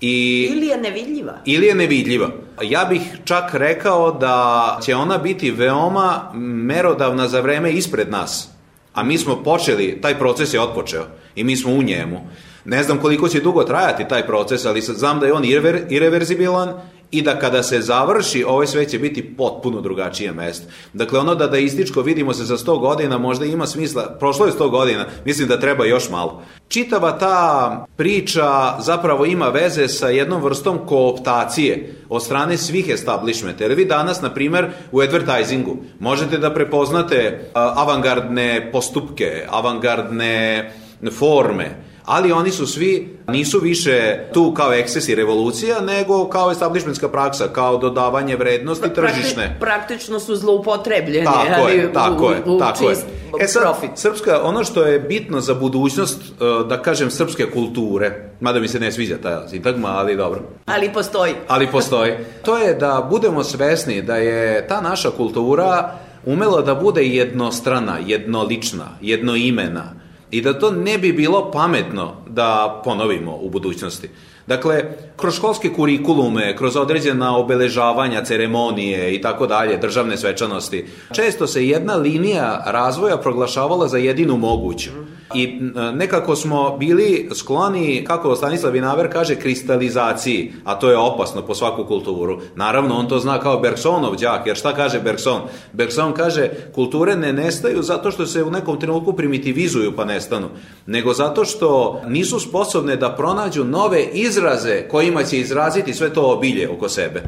I, 0.06 0.50
ili 0.52 0.68
je 0.68 0.78
nevidljiva. 0.78 1.34
Ili 1.46 1.66
je 1.66 1.76
nevidljiva. 1.76 2.30
Ja 2.62 2.86
bih 2.86 3.02
čak 3.26 3.54
rekao 3.54 4.12
da 4.12 4.80
će 4.86 4.96
ona 4.96 5.18
biti 5.18 5.52
veoma 5.52 6.32
merodavna 6.44 7.28
za 7.28 7.42
vreme 7.42 7.72
ispred 7.72 8.12
nas. 8.12 8.50
A 8.94 9.04
mi 9.04 9.18
smo 9.18 9.44
počeli, 9.44 10.02
taj 10.02 10.20
proces 10.20 10.54
je 10.54 10.62
otpočeo 10.62 11.06
i 11.36 11.44
mi 11.44 11.56
smo 11.56 11.74
u 11.74 11.84
njemu. 11.84 12.28
Ne 12.66 12.84
znam 12.84 12.98
koliko 12.98 13.28
će 13.28 13.40
dugo 13.40 13.64
trajati 13.64 14.08
taj 14.10 14.28
proces, 14.28 14.66
ali 14.66 14.82
znam 14.82 15.20
da 15.20 15.26
je 15.26 15.34
on 15.34 15.46
irreverzibilan 15.90 16.74
i 17.14 17.22
da 17.22 17.40
kada 17.40 17.64
se 17.64 17.82
završi, 17.82 18.44
ovaj 18.44 18.68
svet 18.68 18.90
će 18.90 19.00
biti 19.00 19.36
potpuno 19.36 19.82
drugačije 19.82 20.32
mesto. 20.32 20.68
Dakle, 20.94 21.20
ono 21.20 21.36
da 21.36 21.48
da 21.48 21.58
ističko 21.58 22.02
vidimo 22.02 22.34
se 22.34 22.44
za 22.44 22.58
100 22.58 22.80
godina 22.80 23.18
možda 23.18 23.46
ima 23.46 23.68
smisla, 23.68 24.16
prošlo 24.20 24.46
je 24.46 24.52
100 24.52 24.70
godina, 24.70 25.06
mislim 25.26 25.48
da 25.48 25.60
treba 25.60 25.86
još 25.86 26.10
malo. 26.10 26.44
Čitava 26.68 27.18
ta 27.18 27.86
priča 27.96 28.76
zapravo 28.80 29.26
ima 29.26 29.48
veze 29.48 29.88
sa 29.88 30.10
jednom 30.10 30.44
vrstom 30.44 30.80
kooptacije 30.86 31.94
od 32.10 32.24
strane 32.24 32.58
svih 32.58 32.90
establishmenta. 32.90 33.64
Jer 33.64 33.74
vi 33.74 33.86
danas, 33.86 34.22
na 34.22 34.34
primer, 34.34 34.70
u 34.92 35.02
advertisingu 35.02 35.78
možete 36.00 36.38
da 36.38 36.54
prepoznate 36.54 37.50
avangardne 37.54 38.70
postupke, 38.72 39.46
avangardne 39.50 40.72
forme, 41.20 41.93
ali 42.06 42.32
oni 42.32 42.52
su 42.52 42.68
svi, 42.68 43.18
nisu 43.28 43.60
više 43.60 44.20
tu 44.34 44.54
kao 44.54 44.74
eksces 44.74 45.10
i 45.10 45.16
revolucija, 45.16 45.82
nego 45.82 46.30
kao 46.30 46.52
establishmentska 46.52 47.10
praksa, 47.10 47.48
kao 47.48 47.78
dodavanje 47.78 48.36
vrednosti 48.36 48.90
pra, 48.96 49.08
tržišne. 49.08 49.58
Praktično 49.60 50.20
su 50.20 50.36
zloupotrebljeni, 50.36 51.26
tako 51.26 51.62
ali 51.62 51.78
je, 51.78 51.94
tako 51.94 52.28
u, 52.28 52.32
je, 52.32 52.42
u 52.46 52.60
tako 52.60 52.90
je. 52.90 52.96
E 53.40 53.48
sad, 53.48 53.62
profit. 53.62 53.90
Srpska, 53.96 54.42
ono 54.44 54.64
što 54.64 54.84
je 54.84 55.00
bitno 55.00 55.42
za 55.42 55.54
budućnost, 55.54 56.22
e, 56.22 56.68
da 56.70 56.82
kažem, 56.82 57.12
srpske 57.12 57.52
kulture, 57.52 58.32
mada 58.40 58.60
mi 58.60 58.68
se 58.68 58.80
ne 58.80 58.92
sviđa 58.92 59.18
ta 59.24 59.48
sintagma, 59.48 59.88
ali 59.88 60.16
dobro. 60.16 60.42
Ali 60.66 60.94
postoji. 60.94 61.34
Ali 61.48 61.68
postoji. 61.68 62.14
To 62.46 62.58
je 62.58 62.74
da 62.74 63.08
budemo 63.10 63.44
svesni 63.44 64.02
da 64.02 64.16
je 64.16 64.68
ta 64.68 64.82
naša 64.82 65.12
kultura 65.12 65.96
umela 66.26 66.62
da 66.62 66.76
bude 66.76 67.04
jednostrana, 67.04 67.98
jednolična, 68.06 68.86
jednoimena, 69.02 70.03
i 70.34 70.42
da 70.42 70.60
to 70.60 70.72
ne 70.72 70.98
bi 70.98 71.14
bilo 71.14 71.52
pametno 71.52 72.12
da 72.28 72.82
ponovimo 72.84 73.38
u 73.42 73.50
budućnosti. 73.50 74.10
Dakle, 74.48 74.84
kroz 75.18 75.36
školske 75.36 75.74
kurikulume, 75.74 76.56
kroz 76.58 76.76
određena 76.76 77.38
obeležavanja, 77.38 78.24
ceremonije 78.24 79.16
i 79.16 79.22
tako 79.22 79.48
dalje, 79.48 79.78
državne 79.78 80.18
svečanosti, 80.18 80.86
često 81.16 81.48
se 81.48 81.68
jedna 81.68 81.96
linija 81.96 82.64
razvoja 82.66 83.18
proglašavala 83.18 83.88
za 83.88 83.98
jedinu 83.98 84.38
moguću. 84.38 84.90
I 85.34 85.60
nekako 85.94 86.36
smo 86.36 86.78
bili 86.78 87.30
skloni, 87.36 88.04
kako 88.08 88.36
Stanislav 88.36 88.74
Vinaver 88.74 89.12
kaže, 89.12 89.36
kristalizaciji, 89.36 90.54
a 90.64 90.80
to 90.80 90.90
je 90.90 90.98
opasno 90.98 91.42
po 91.42 91.56
svaku 91.56 91.86
kulturu. 91.86 92.42
Naravno, 92.56 92.96
on 92.96 93.08
to 93.08 93.20
zna 93.20 93.40
kao 93.40 93.60
Bergsonov 93.60 94.16
đak, 94.16 94.48
jer 94.48 94.58
šta 94.58 94.76
kaže 94.76 95.00
Bergson? 95.00 95.42
Bergson 95.74 96.14
kaže, 96.14 96.50
kulture 96.76 97.16
ne 97.16 97.34
nestaju 97.34 97.84
zato 97.84 98.12
što 98.12 98.26
se 98.26 98.44
u 98.44 98.52
nekom 98.52 98.80
trenutku 98.80 99.14
primitivizuju 99.14 99.96
pa 99.96 100.06
nestanu, 100.06 100.50
nego 100.86 101.14
zato 101.14 101.46
što 101.46 102.02
nisu 102.08 102.40
sposobne 102.40 102.96
da 102.96 103.16
pronađu 103.16 103.64
nove 103.64 104.04
izraze 104.14 104.88
kojima 104.92 105.24
će 105.24 105.40
izraziti 105.40 105.94
sve 105.94 106.14
to 106.14 106.32
obilje 106.32 106.70
oko 106.70 106.90
sebe. 106.90 107.24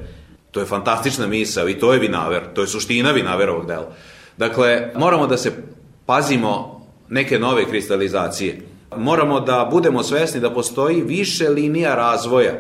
To 0.52 0.60
je 0.60 0.66
fantastična 0.66 1.28
misao 1.28 1.70
i 1.70 1.80
to 1.80 1.94
je 1.94 2.00
Vinaver, 2.00 2.42
to 2.54 2.62
je 2.62 2.68
suština 2.68 3.12
Vinaverovog 3.12 3.66
dela. 3.68 3.92
Dakle, 4.38 4.92
moramo 4.96 5.28
da 5.28 5.38
se 5.38 5.52
pazimo 6.06 6.75
neke 7.10 7.40
nove 7.40 7.66
kristalizacije. 7.66 8.62
Moramo 8.98 9.40
da 9.40 9.70
budemo 9.72 10.04
svesni 10.04 10.40
da 10.40 10.54
postoji 10.54 11.02
više 11.02 11.50
linija 11.50 11.96
razvoja 11.96 12.54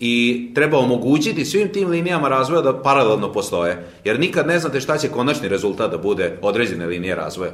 i 0.00 0.50
treba 0.54 0.78
omogućiti 0.78 1.44
svim 1.44 1.72
tim 1.72 1.88
linijama 1.88 2.28
razvoja 2.28 2.62
da 2.62 2.82
paralelno 2.82 3.32
postoje, 3.32 3.84
jer 4.04 4.20
nikad 4.20 4.46
ne 4.46 4.58
znate 4.58 4.80
šta 4.80 4.98
će 4.98 5.08
konačni 5.08 5.48
rezultat 5.48 5.90
da 5.90 5.98
bude 5.98 6.38
određene 6.42 6.86
linije 6.86 7.14
razvoja. 7.14 7.50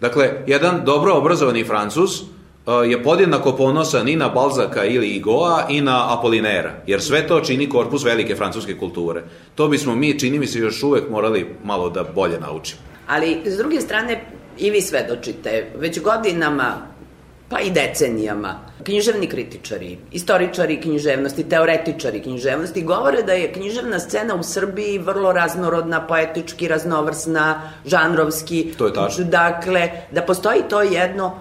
Dakle, 0.00 0.30
jedan 0.46 0.82
dobro 0.84 1.14
obrazovani 1.14 1.64
Francuz 1.64 2.10
je 2.88 3.02
podjednako 3.02 3.52
ponosan 3.52 4.08
i 4.08 4.16
na 4.16 4.28
Balzaka 4.28 4.84
ili 4.84 5.08
Igoa 5.08 5.66
i 5.68 5.80
na 5.80 6.18
Apolinera, 6.18 6.72
jer 6.86 7.00
sve 7.00 7.26
to 7.26 7.40
čini 7.40 7.68
korpus 7.68 8.04
velike 8.04 8.36
francuske 8.36 8.78
kulture. 8.78 9.22
To 9.54 9.68
bismo 9.68 9.94
mi, 9.94 10.18
čini 10.18 10.38
mi 10.38 10.46
se, 10.46 10.58
još 10.58 10.82
uvek 10.82 11.10
morali 11.10 11.46
malo 11.64 11.90
da 11.90 12.04
bolje 12.14 12.40
naučimo. 12.40 12.80
Ali, 13.06 13.38
s 13.44 13.56
druge 13.56 13.80
strane, 13.80 14.24
i 14.60 14.70
vi 14.70 14.80
svedočite, 14.80 15.66
već 15.76 16.00
godinama, 16.00 16.86
pa 17.48 17.60
i 17.60 17.70
decenijama, 17.70 18.58
književni 18.84 19.26
kritičari, 19.26 19.98
istoričari 20.12 20.80
književnosti, 20.80 21.48
teoretičari 21.48 22.22
književnosti 22.22 22.82
govore 22.82 23.22
da 23.22 23.32
je 23.32 23.52
književna 23.52 23.98
scena 23.98 24.34
u 24.34 24.42
Srbiji 24.42 24.98
vrlo 24.98 25.32
raznorodna, 25.32 26.06
poetički, 26.06 26.68
raznovrsna, 26.68 27.70
žanrovski. 27.86 28.74
To 28.78 28.86
je 28.86 28.94
tačno. 28.94 29.24
Dakle, 29.24 29.90
da 30.10 30.22
postoji 30.22 30.62
to 30.68 30.82
jedno 30.82 31.32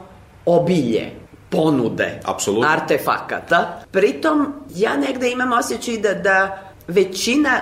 obilje 0.46 1.12
ponude 1.50 2.20
Absolutno. 2.26 2.68
artefakata. 2.70 3.82
Pritom, 3.92 4.54
ja 4.76 4.98
negde 4.98 5.32
imam 5.32 5.54
osjećaj 5.54 5.98
da, 5.98 6.14
da 6.14 6.62
većina 6.88 7.62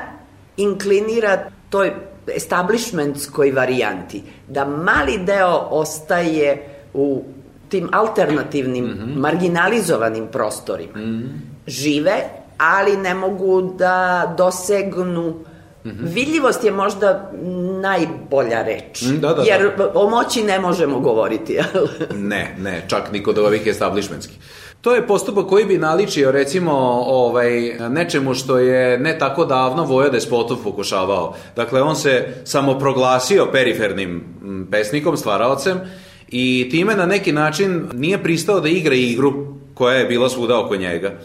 inklinira 0.58 1.50
toj 1.70 1.94
establishmentskoj 2.36 3.52
varijanti, 3.52 4.24
da 4.48 4.66
mali 4.66 5.18
deo 5.18 5.68
ostaje 5.70 6.68
u 6.94 7.24
tim 7.70 7.90
alternativnim, 7.92 8.86
mm 8.86 8.90
-hmm. 8.90 9.16
marginalizovanim 9.16 10.28
prostorima. 10.28 10.98
Mm 10.98 11.04
-hmm. 11.04 11.30
Žive, 11.68 12.24
ali 12.58 12.98
ne 12.98 13.14
mogu 13.14 13.62
da 13.78 14.34
dosegnu 14.38 15.36
Mm 15.84 15.90
-hmm. 15.90 16.14
Vidljivost 16.14 16.64
je 16.64 16.72
možda 16.72 17.32
najbolja 17.82 18.64
reč. 18.64 19.02
Mm, 19.02 19.20
da, 19.20 19.34
da, 19.34 19.42
jer 19.42 19.72
da. 19.78 19.92
o 19.96 20.10
moći 20.10 20.44
ne 20.44 20.60
možemo 20.60 21.00
govoriti. 21.00 21.60
ne, 22.16 22.56
ne, 22.60 22.86
čak 22.88 23.12
ni 23.12 23.24
kod 23.24 23.38
ovih 23.38 23.68
establishmentskih. 23.68 24.38
To 24.82 24.96
je 24.96 25.08
postupak 25.08 25.48
koji 25.48 25.66
bi 25.66 25.78
naličio 25.78 26.32
recimo 26.32 26.72
ovaj, 27.06 27.78
nečemu 27.90 28.34
što 28.34 28.58
je 28.58 29.00
ne 29.00 29.18
tako 29.20 29.46
davno 29.46 29.84
Voja 29.84 30.10
Despotov 30.10 30.58
pokušavao. 30.64 31.36
Dakle, 31.56 31.82
on 31.82 31.96
se 31.96 32.42
samo 32.44 32.80
proglasio 32.80 33.48
perifernim 33.52 34.24
pesnikom, 34.72 35.18
stvaraocem 35.18 35.80
i 36.28 36.68
time 36.72 36.96
na 36.96 37.06
neki 37.06 37.32
način 37.32 37.88
nije 37.94 38.24
pristao 38.24 38.60
da 38.60 38.70
igra 38.70 38.96
igru 38.96 39.34
koja 39.74 39.96
je 39.96 40.06
bila 40.06 40.30
svuda 40.30 40.60
oko 40.60 40.76
njega. 40.76 41.20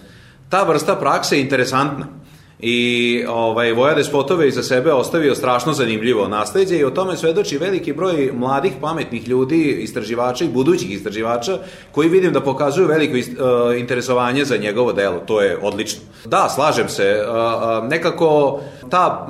Ta 0.49 0.63
vrsta 0.63 0.97
prakse 0.97 1.37
je 1.37 1.43
interesantna 1.43 2.22
i 2.63 3.25
ovaj, 3.29 3.73
Voja 3.73 3.95
Despotove 3.95 4.49
iza 4.49 4.63
sebe 4.63 4.93
ostavio 4.93 5.35
strašno 5.35 5.73
zanimljivo 5.73 6.29
nasledđe 6.29 6.79
i 6.79 6.85
o 6.85 6.91
tome 6.91 7.17
svedoči 7.17 7.59
veliki 7.59 7.93
broj 7.93 8.31
mladih 8.35 8.73
pametnih 8.81 9.29
ljudi, 9.29 9.77
istraživača 9.81 10.45
i 10.45 10.49
budućih 10.49 10.91
istraživača 10.91 11.59
koji 11.93 12.09
vidim 12.09 12.33
da 12.33 12.41
pokazuju 12.41 12.89
veliko 12.89 13.17
uh, 13.17 13.79
interesovanje 13.79 14.45
za 14.45 14.57
njegovo 14.57 14.93
delo. 14.93 15.19
To 15.27 15.41
je 15.41 15.59
odlično. 15.63 16.01
Da, 16.25 16.49
slažem 16.55 16.89
se. 16.89 17.23
Uh, 17.23 17.89
nekako 17.89 18.61
ta 18.91 19.29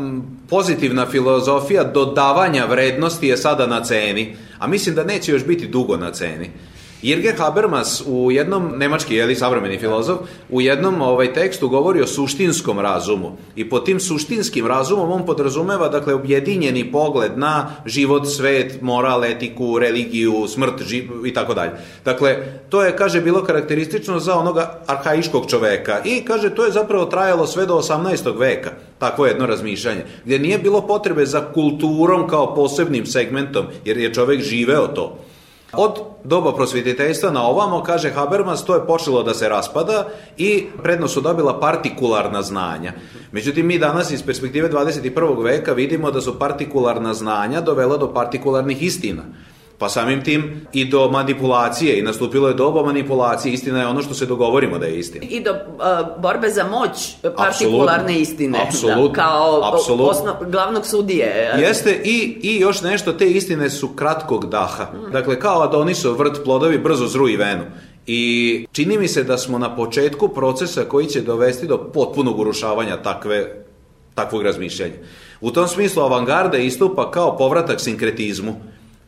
pozitivna 0.48 1.06
filozofija 1.06 1.84
dodavanja 1.84 2.64
vrednosti 2.64 3.28
je 3.28 3.36
sada 3.36 3.66
na 3.66 3.84
ceni, 3.84 4.36
a 4.58 4.66
mislim 4.66 4.94
da 4.94 5.04
neće 5.04 5.32
još 5.32 5.46
biti 5.46 5.68
dugo 5.68 5.96
na 5.96 6.10
ceni. 6.10 6.50
Irge 7.02 7.32
Habermas 7.38 8.02
u 8.06 8.30
jednom, 8.30 8.72
nemački, 8.76 9.14
jeli, 9.14 9.34
savremeni 9.34 9.78
filozof, 9.78 10.18
u 10.50 10.60
jednom 10.60 11.02
ovaj, 11.02 11.32
tekstu 11.32 11.68
govori 11.68 12.00
o 12.02 12.06
suštinskom 12.06 12.78
razumu. 12.78 13.36
I 13.56 13.68
pod 13.68 13.84
tim 13.84 14.00
suštinskim 14.00 14.66
razumom 14.66 15.10
on 15.10 15.26
podrazumeva, 15.26 15.88
dakle, 15.88 16.14
objedinjeni 16.14 16.92
pogled 16.92 17.38
na 17.38 17.70
život, 17.86 18.28
svet, 18.28 18.82
moral, 18.82 19.24
etiku, 19.24 19.78
religiju, 19.78 20.46
smrt 20.48 20.82
živ, 20.82 21.26
i 21.26 21.34
tako 21.34 21.54
dalje. 21.54 21.70
Dakle, 22.04 22.36
to 22.68 22.82
je, 22.82 22.96
kaže, 22.96 23.20
bilo 23.20 23.44
karakteristično 23.44 24.18
za 24.18 24.38
onoga 24.38 24.82
arhaiškog 24.86 25.50
čoveka. 25.50 26.00
I, 26.04 26.24
kaže, 26.24 26.54
to 26.54 26.64
je 26.64 26.72
zapravo 26.72 27.04
trajalo 27.04 27.46
sve 27.46 27.66
do 27.66 27.74
18. 27.74 28.38
veka, 28.38 28.70
takvo 28.98 29.26
jedno 29.26 29.46
razmišljanje, 29.46 30.04
gde 30.24 30.38
nije 30.38 30.58
bilo 30.58 30.86
potrebe 30.86 31.26
za 31.26 31.52
kulturom 31.52 32.28
kao 32.28 32.54
posebnim 32.54 33.06
segmentom, 33.06 33.66
jer 33.84 33.96
je 33.96 34.14
čovek 34.14 34.40
živeo 34.40 34.86
to 34.86 35.18
Od 35.72 36.00
doba 36.24 36.52
prosvjetiteljstva 36.54 37.30
na 37.30 37.46
ovamo, 37.46 37.82
kaže 37.82 38.10
Habermas, 38.10 38.64
to 38.64 38.74
je 38.74 38.86
počelo 38.86 39.22
da 39.22 39.34
se 39.34 39.48
raspada 39.48 40.08
i 40.36 40.66
prednost 40.82 41.14
su 41.14 41.20
dobila 41.20 41.60
partikularna 41.60 42.42
znanja. 42.42 42.92
Međutim, 43.32 43.66
mi 43.66 43.78
danas 43.78 44.10
iz 44.10 44.22
perspektive 44.22 44.70
21. 44.70 45.42
veka 45.44 45.72
vidimo 45.72 46.10
da 46.10 46.20
su 46.20 46.38
partikularna 46.38 47.14
znanja 47.14 47.60
dovela 47.60 47.96
do 47.96 48.12
partikularnih 48.14 48.82
istina. 48.82 49.22
Pa 49.78 49.88
samim 49.88 50.24
tim 50.24 50.66
i 50.72 50.84
do 50.84 51.10
manipulacije 51.10 51.98
i 51.98 52.02
nastupilo 52.02 52.48
je 52.48 52.54
doba 52.54 52.82
manipulacije. 52.82 53.52
Istina 53.52 53.80
je 53.80 53.86
ono 53.86 54.02
što 54.02 54.14
se 54.14 54.26
dogovorimo 54.26 54.78
da 54.78 54.86
je 54.86 54.98
istina. 54.98 55.26
I 55.28 55.40
do 55.40 55.50
uh, 55.50 56.22
borbe 56.22 56.50
za 56.50 56.64
moć 56.64 57.14
partikularne 57.36 58.20
istine. 58.20 58.58
Apsolutno. 58.68 59.08
Da, 59.08 59.14
kao 59.14 59.60
Absolut. 59.74 60.10
osnov, 60.10 60.34
glavnog 60.50 60.86
sudije. 60.86 61.54
Jeste 61.58 62.00
i, 62.04 62.38
i 62.42 62.60
još 62.60 62.82
nešto, 62.82 63.12
te 63.12 63.30
istine 63.30 63.70
su 63.70 63.88
kratkog 63.88 64.50
daha. 64.50 64.84
Mm. 64.84 65.12
Dakle, 65.12 65.40
kao 65.40 65.62
Adonisov 65.62 66.14
vrt 66.18 66.44
plodovi 66.44 66.78
brzo 66.78 67.06
zruji 67.06 67.36
venu. 67.36 67.62
I 68.06 68.66
čini 68.72 68.98
mi 68.98 69.08
se 69.08 69.24
da 69.24 69.38
smo 69.38 69.58
na 69.58 69.76
početku 69.76 70.28
procesa 70.28 70.84
koji 70.84 71.06
će 71.06 71.20
dovesti 71.20 71.66
do 71.66 71.78
potpunog 71.78 72.40
urušavanja 72.40 73.02
takve, 73.02 73.64
takvog 74.14 74.42
razmišljanja. 74.42 74.94
U 75.40 75.50
tom 75.50 75.68
smislu 75.68 76.02
avangarda 76.02 76.58
istupa 76.58 77.10
kao 77.10 77.36
povratak 77.36 77.80
sinkretizmu 77.80 78.54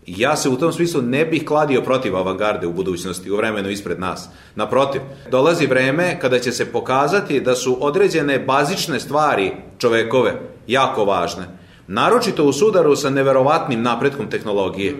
Ja 0.06 0.36
se 0.36 0.48
u 0.48 0.56
tom 0.56 0.72
smislu 0.72 1.02
ne 1.02 1.24
bih 1.24 1.44
kladio 1.46 1.82
protiv 1.82 2.16
avangarde 2.16 2.66
u 2.66 2.72
budućnosti, 2.72 3.30
u 3.30 3.36
vremenu 3.36 3.70
ispred 3.70 4.00
nas. 4.00 4.28
Naprotiv, 4.54 5.00
dolazi 5.30 5.66
vreme 5.66 6.18
kada 6.20 6.38
će 6.38 6.52
se 6.52 6.72
pokazati 6.72 7.40
da 7.40 7.54
su 7.54 7.78
određene 7.80 8.38
bazične 8.38 9.00
stvari 9.00 9.52
čovekove 9.78 10.40
jako 10.66 11.04
važne. 11.04 11.44
Naročito 11.86 12.44
u 12.44 12.52
sudaru 12.52 12.96
sa 12.96 13.10
neverovatnim 13.10 13.82
napretkom 13.82 14.30
tehnologije. 14.30 14.94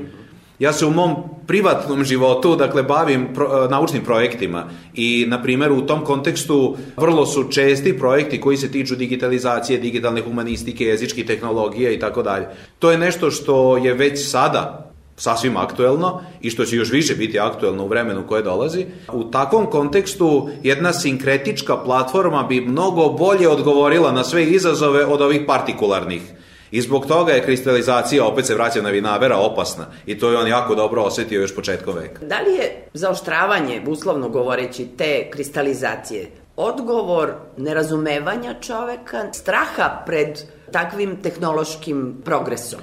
Ja 0.59 0.73
se 0.73 0.87
u 0.87 0.91
mom 0.91 1.15
privatnom 1.47 2.05
životu, 2.05 2.57
dakle, 2.57 2.83
bavim 2.83 3.29
pro, 3.35 3.69
naučnim 3.71 4.05
projektima 4.05 4.65
i, 4.95 5.27
na 5.29 5.43
primjer, 5.43 5.73
u 5.73 5.87
tom 5.87 6.05
kontekstu 6.05 6.77
vrlo 6.97 7.27
su 7.27 7.45
česti 7.51 7.99
projekti 7.99 8.41
koji 8.41 8.57
se 8.57 8.71
tiču 8.71 8.97
digitalizacije, 8.97 9.79
digitalne 9.79 10.23
humanistike, 10.23 10.85
jezičke 10.85 11.25
tehnologije 11.25 11.95
i 11.95 11.99
tako 11.99 12.23
dalje. 12.23 12.47
To 12.79 12.91
je 12.91 12.99
nešto 12.99 13.31
što 13.31 13.77
je 13.77 13.95
već 13.95 14.31
sada 14.31 14.94
sasvim 15.17 15.57
aktuelno 15.57 16.21
i 16.41 16.51
što 16.51 16.65
će 16.65 16.77
još 16.77 16.91
više 16.91 17.15
biti 17.15 17.41
aktuelno 17.41 17.85
u 17.85 17.89
vremenu 17.89 18.27
koje 18.29 18.43
dolazi. 18.43 18.87
U 19.13 19.25
takvom 19.25 19.67
kontekstu 19.67 20.49
jedna 20.63 20.93
sinkretička 20.93 21.77
platforma 21.77 22.43
bi 22.43 22.61
mnogo 22.61 23.09
bolje 23.09 23.49
odgovorila 23.49 24.13
na 24.13 24.25
sve 24.25 24.45
izazove 24.45 25.05
od 25.07 25.23
ovih 25.23 25.41
partikularnih. 25.47 26.23
I 26.71 26.81
zbog 26.81 27.07
toga 27.07 27.33
je 27.33 27.43
kristalizacija, 27.43 28.25
opet 28.25 28.47
se 28.47 28.55
vraća 28.55 28.83
na 28.83 28.91
Vinavera, 28.91 29.37
opasna. 29.37 29.87
I 30.07 30.19
to 30.19 30.31
je 30.31 30.39
on 30.39 30.49
jako 30.49 30.75
dobro 30.75 31.03
osetio 31.03 31.41
još 31.41 31.55
početkom 31.55 31.95
veka. 31.95 32.27
Da 32.27 32.41
li 32.41 32.55
je 32.55 32.89
zaoštravanje, 32.95 33.83
uslovno 33.87 34.29
govoreći, 34.29 34.87
te 34.97 35.31
kristalizacije 35.31 36.31
odgovor 36.57 37.33
nerazumevanja 37.57 38.55
čoveka, 38.61 39.33
straha 39.33 40.03
pred 40.07 40.39
takvim 40.73 41.23
tehnološkim 41.23 42.23
progresom? 42.25 42.81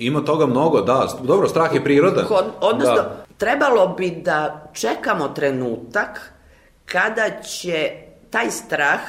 Ima 0.00 0.24
toga 0.24 0.46
mnogo, 0.46 0.80
da. 0.80 1.08
Dobro, 1.22 1.48
strah 1.48 1.74
je 1.74 1.84
prirodan. 1.84 2.26
Odnosno, 2.60 2.94
da. 2.94 3.24
trebalo 3.38 3.88
bi 3.88 4.10
da 4.10 4.70
čekamo 4.72 5.28
trenutak 5.28 6.32
kada 6.86 7.42
će 7.42 7.90
taj 8.30 8.50
strah 8.50 9.00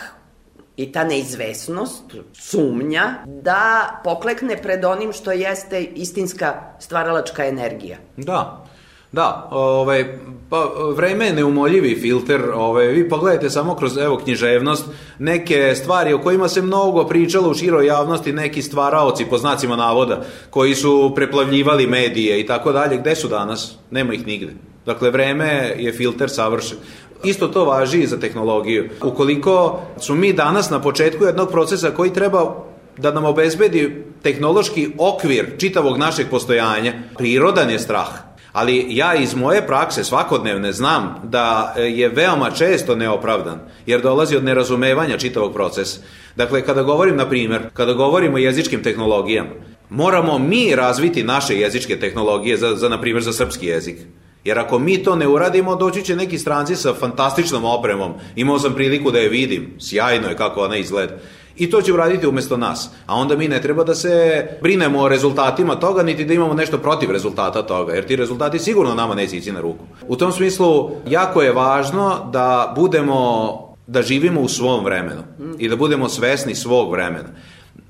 i 0.78 0.92
ta 0.92 1.04
neizvesnost, 1.04 2.04
sumnja, 2.34 3.04
da 3.26 3.90
poklekne 4.04 4.62
pred 4.62 4.86
onim 4.86 5.14
što 5.14 5.32
jeste 5.32 5.84
istinska 5.84 6.62
stvaralačka 6.80 7.46
energija. 7.46 7.98
Da. 8.18 8.66
Da, 9.12 9.48
ovaj, 9.52 10.18
pa 10.50 10.72
vreme 10.96 11.26
je 11.26 11.34
neumoljivi 11.34 11.96
filter, 12.02 12.42
ovaj, 12.54 12.88
vi 12.88 13.10
pogledajte 13.10 13.50
samo 13.50 13.76
kroz 13.76 13.98
evo 13.98 14.18
književnost, 14.18 14.86
neke 15.20 15.76
stvari 15.76 16.14
o 16.14 16.22
kojima 16.22 16.48
se 16.48 16.62
mnogo 16.62 17.04
pričalo 17.04 17.50
u 17.50 17.54
široj 17.54 17.86
javnosti, 17.86 18.34
neki 18.34 18.62
stvaraoci 18.62 19.26
po 19.26 19.38
znacima 19.38 19.76
navoda, 19.76 20.22
koji 20.50 20.76
su 20.76 21.12
preplavljivali 21.16 21.88
medije 21.88 22.40
i 22.40 22.46
tako 22.46 22.72
dalje, 22.72 22.98
gde 22.98 23.16
su 23.16 23.28
danas? 23.28 23.76
Nema 23.92 24.14
ih 24.14 24.28
nigde. 24.28 24.54
Dakle, 24.86 25.10
vreme 25.10 25.76
je 25.78 25.94
filter 25.94 26.30
savršen. 26.30 26.78
Isto 27.24 27.48
to 27.48 27.66
važi 27.66 28.00
i 28.00 28.08
za 28.08 28.20
tehnologiju. 28.20 28.90
Ukoliko 29.04 29.82
su 30.00 30.16
mi 30.16 30.34
danas 30.34 30.70
na 30.70 30.82
početku 30.82 31.26
jednog 31.26 31.52
procesa 31.52 31.92
koji 31.92 32.14
treba 32.14 32.56
da 32.98 33.12
nam 33.12 33.26
obezbedi 33.26 34.04
tehnološki 34.24 34.92
okvir 34.98 35.56
čitavog 35.58 35.98
našeg 35.98 36.28
postojanja, 36.30 36.94
prirodan 37.18 37.70
je 37.70 37.80
strah 37.80 38.31
Ali 38.54 38.86
ja 38.90 39.16
iz 39.16 39.36
moje 39.36 39.68
prakse 39.68 40.04
svakodnevne 40.04 40.72
znam 40.72 41.16
da 41.24 41.74
e, 41.78 41.82
je 41.82 42.10
veoma 42.10 42.52
često 42.52 42.96
neopravdan, 42.96 43.60
jer 43.86 44.02
dolazi 44.02 44.36
od 44.36 44.44
nerazumevanja 44.44 45.18
čitavog 45.18 45.54
procesa. 45.54 46.00
Dakle, 46.36 46.62
kada 46.62 46.84
govorim, 46.84 47.16
na 47.16 47.30
primjer, 47.30 47.62
kada 47.74 47.94
govorim 47.94 48.34
o 48.34 48.38
jezičkim 48.38 48.84
tehnologijama, 48.84 49.50
moramo 49.90 50.40
mi 50.40 50.76
razviti 50.76 51.24
naše 51.24 51.56
jezičke 51.60 52.00
tehnologije 52.00 52.58
za, 52.58 52.76
za 52.76 52.90
na 52.90 53.02
primjer, 53.02 53.24
za 53.24 53.34
srpski 53.34 53.66
jezik. 53.66 53.98
Jer 54.44 54.60
ako 54.60 54.80
mi 54.80 55.04
to 55.04 55.16
ne 55.16 55.28
uradimo, 55.28 55.76
doći 55.76 56.04
će 56.04 56.16
neki 56.16 56.38
stranci 56.38 56.76
sa 56.76 56.94
fantastičnom 56.94 57.66
opremom. 57.66 58.14
Imao 58.36 58.60
sam 58.60 58.74
priliku 58.74 59.12
da 59.12 59.20
je 59.20 59.30
vidim, 59.30 59.74
sjajno 59.80 60.30
je 60.30 60.36
kako 60.36 60.62
ona 60.62 60.78
izgleda 60.78 61.14
i 61.58 61.70
to 61.70 61.82
će 61.82 61.94
uraditi 61.94 62.28
umesto 62.28 62.58
nas. 62.58 62.90
A 63.06 63.16
onda 63.16 63.36
mi 63.36 63.48
ne 63.48 63.62
treba 63.62 63.84
da 63.84 63.96
se 63.96 64.48
brinemo 64.62 65.00
o 65.00 65.08
rezultatima 65.08 65.76
toga, 65.76 66.04
niti 66.04 66.26
da 66.26 66.34
imamo 66.34 66.54
nešto 66.54 66.78
protiv 66.78 67.12
rezultata 67.12 67.62
toga, 67.62 67.94
jer 67.94 68.08
ti 68.08 68.16
rezultati 68.16 68.60
sigurno 68.60 68.96
nama 68.96 69.16
neće 69.16 69.38
ići 69.38 69.52
na 69.52 69.62
ruku. 69.62 69.86
U 70.08 70.16
tom 70.16 70.32
smislu, 70.32 70.92
jako 71.08 71.42
je 71.42 71.54
važno 71.54 72.30
da 72.32 72.74
budemo, 72.76 73.76
da 73.88 74.02
živimo 74.02 74.42
u 74.42 74.48
svom 74.48 74.86
vremenu 74.86 75.22
i 75.60 75.70
da 75.70 75.76
budemo 75.76 76.10
svesni 76.10 76.56
svog 76.56 76.92
vremena. 76.92 77.30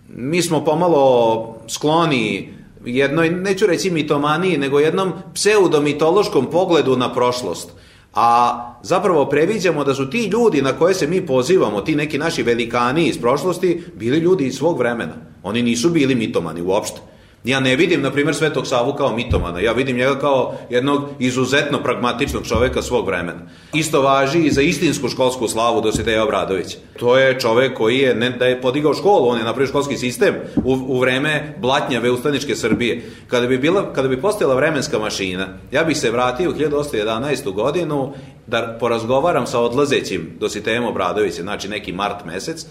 Mi 0.10 0.42
smo 0.42 0.66
pomalo 0.66 1.56
skloni 1.68 2.54
jednoj, 2.86 3.30
neću 3.30 3.66
reći 3.66 3.92
mitomaniji, 3.92 4.58
nego 4.58 4.80
jednom 4.80 5.14
pseudomitološkom 5.34 6.46
pogledu 6.46 6.98
na 6.98 7.14
prošlost 7.14 7.72
a 8.14 8.58
zapravo 8.84 9.26
previđamo 9.26 9.84
da 9.84 9.94
su 9.94 10.10
ti 10.10 10.26
ljudi 10.26 10.62
na 10.62 10.74
koje 10.74 10.94
se 10.94 11.08
mi 11.08 11.26
pozivamo, 11.26 11.82
ti 11.82 11.96
neki 11.96 12.18
naši 12.18 12.44
velikani 12.44 13.08
iz 13.08 13.22
prošlosti, 13.22 13.84
bili 13.96 14.18
ljudi 14.18 14.46
iz 14.46 14.56
svog 14.56 14.80
vremena. 14.80 15.14
Oni 15.44 15.62
nisu 15.62 15.90
bili 15.90 16.16
mitomani 16.16 16.62
uopšte. 16.62 17.11
Ja 17.44 17.60
ne 17.60 17.76
vidim, 17.76 18.02
na 18.02 18.12
primjer, 18.12 18.36
Svetog 18.36 18.68
Savu 18.68 18.94
kao 18.94 19.16
mitomana. 19.16 19.60
Ja 19.60 19.72
vidim 19.72 19.98
njega 19.98 20.20
kao 20.20 20.56
jednog 20.70 21.10
izuzetno 21.20 21.84
pragmatičnog 21.84 22.48
čoveka 22.48 22.82
svog 22.82 23.08
vremena. 23.08 23.40
Isto 23.74 24.02
važi 24.02 24.40
i 24.40 24.52
za 24.52 24.62
istinsku 24.62 25.10
školsku 25.10 25.48
slavu 25.48 25.82
Dositeja 25.82 26.24
Obradovića. 26.24 26.78
To 27.00 27.18
je 27.18 27.40
čovek 27.40 27.78
koji 27.78 27.98
je, 27.98 28.16
ne 28.16 28.30
da 28.30 28.46
je 28.46 28.62
podigao 28.62 28.94
školu, 28.94 29.28
on 29.28 29.38
je 29.38 29.44
napravio 29.44 29.68
školski 29.68 29.98
sistem 29.98 30.36
u, 30.64 30.74
u 30.88 31.00
vreme 31.00 31.56
blatnjave 31.58 32.12
ustaničke 32.12 32.56
Srbije. 32.56 33.04
Kada 33.28 33.48
bi, 33.48 33.58
bila, 33.58 33.94
kada 33.94 34.08
bi 34.08 34.22
postojala 34.22 34.56
vremenska 34.56 35.00
mašina, 35.00 35.48
ja 35.72 35.84
bih 35.84 35.98
se 35.98 36.12
vratio 36.12 36.50
u 36.50 36.54
1811. 36.54 37.54
godinu 37.54 38.14
da 38.48 38.78
porazgovaram 38.80 39.48
sa 39.48 39.60
odlazećim 39.60 40.38
Dositejem 40.40 40.86
Obradovićem, 40.86 41.44
znači 41.44 41.70
neki 41.70 41.92
mart 41.92 42.26
mesec, 42.26 42.66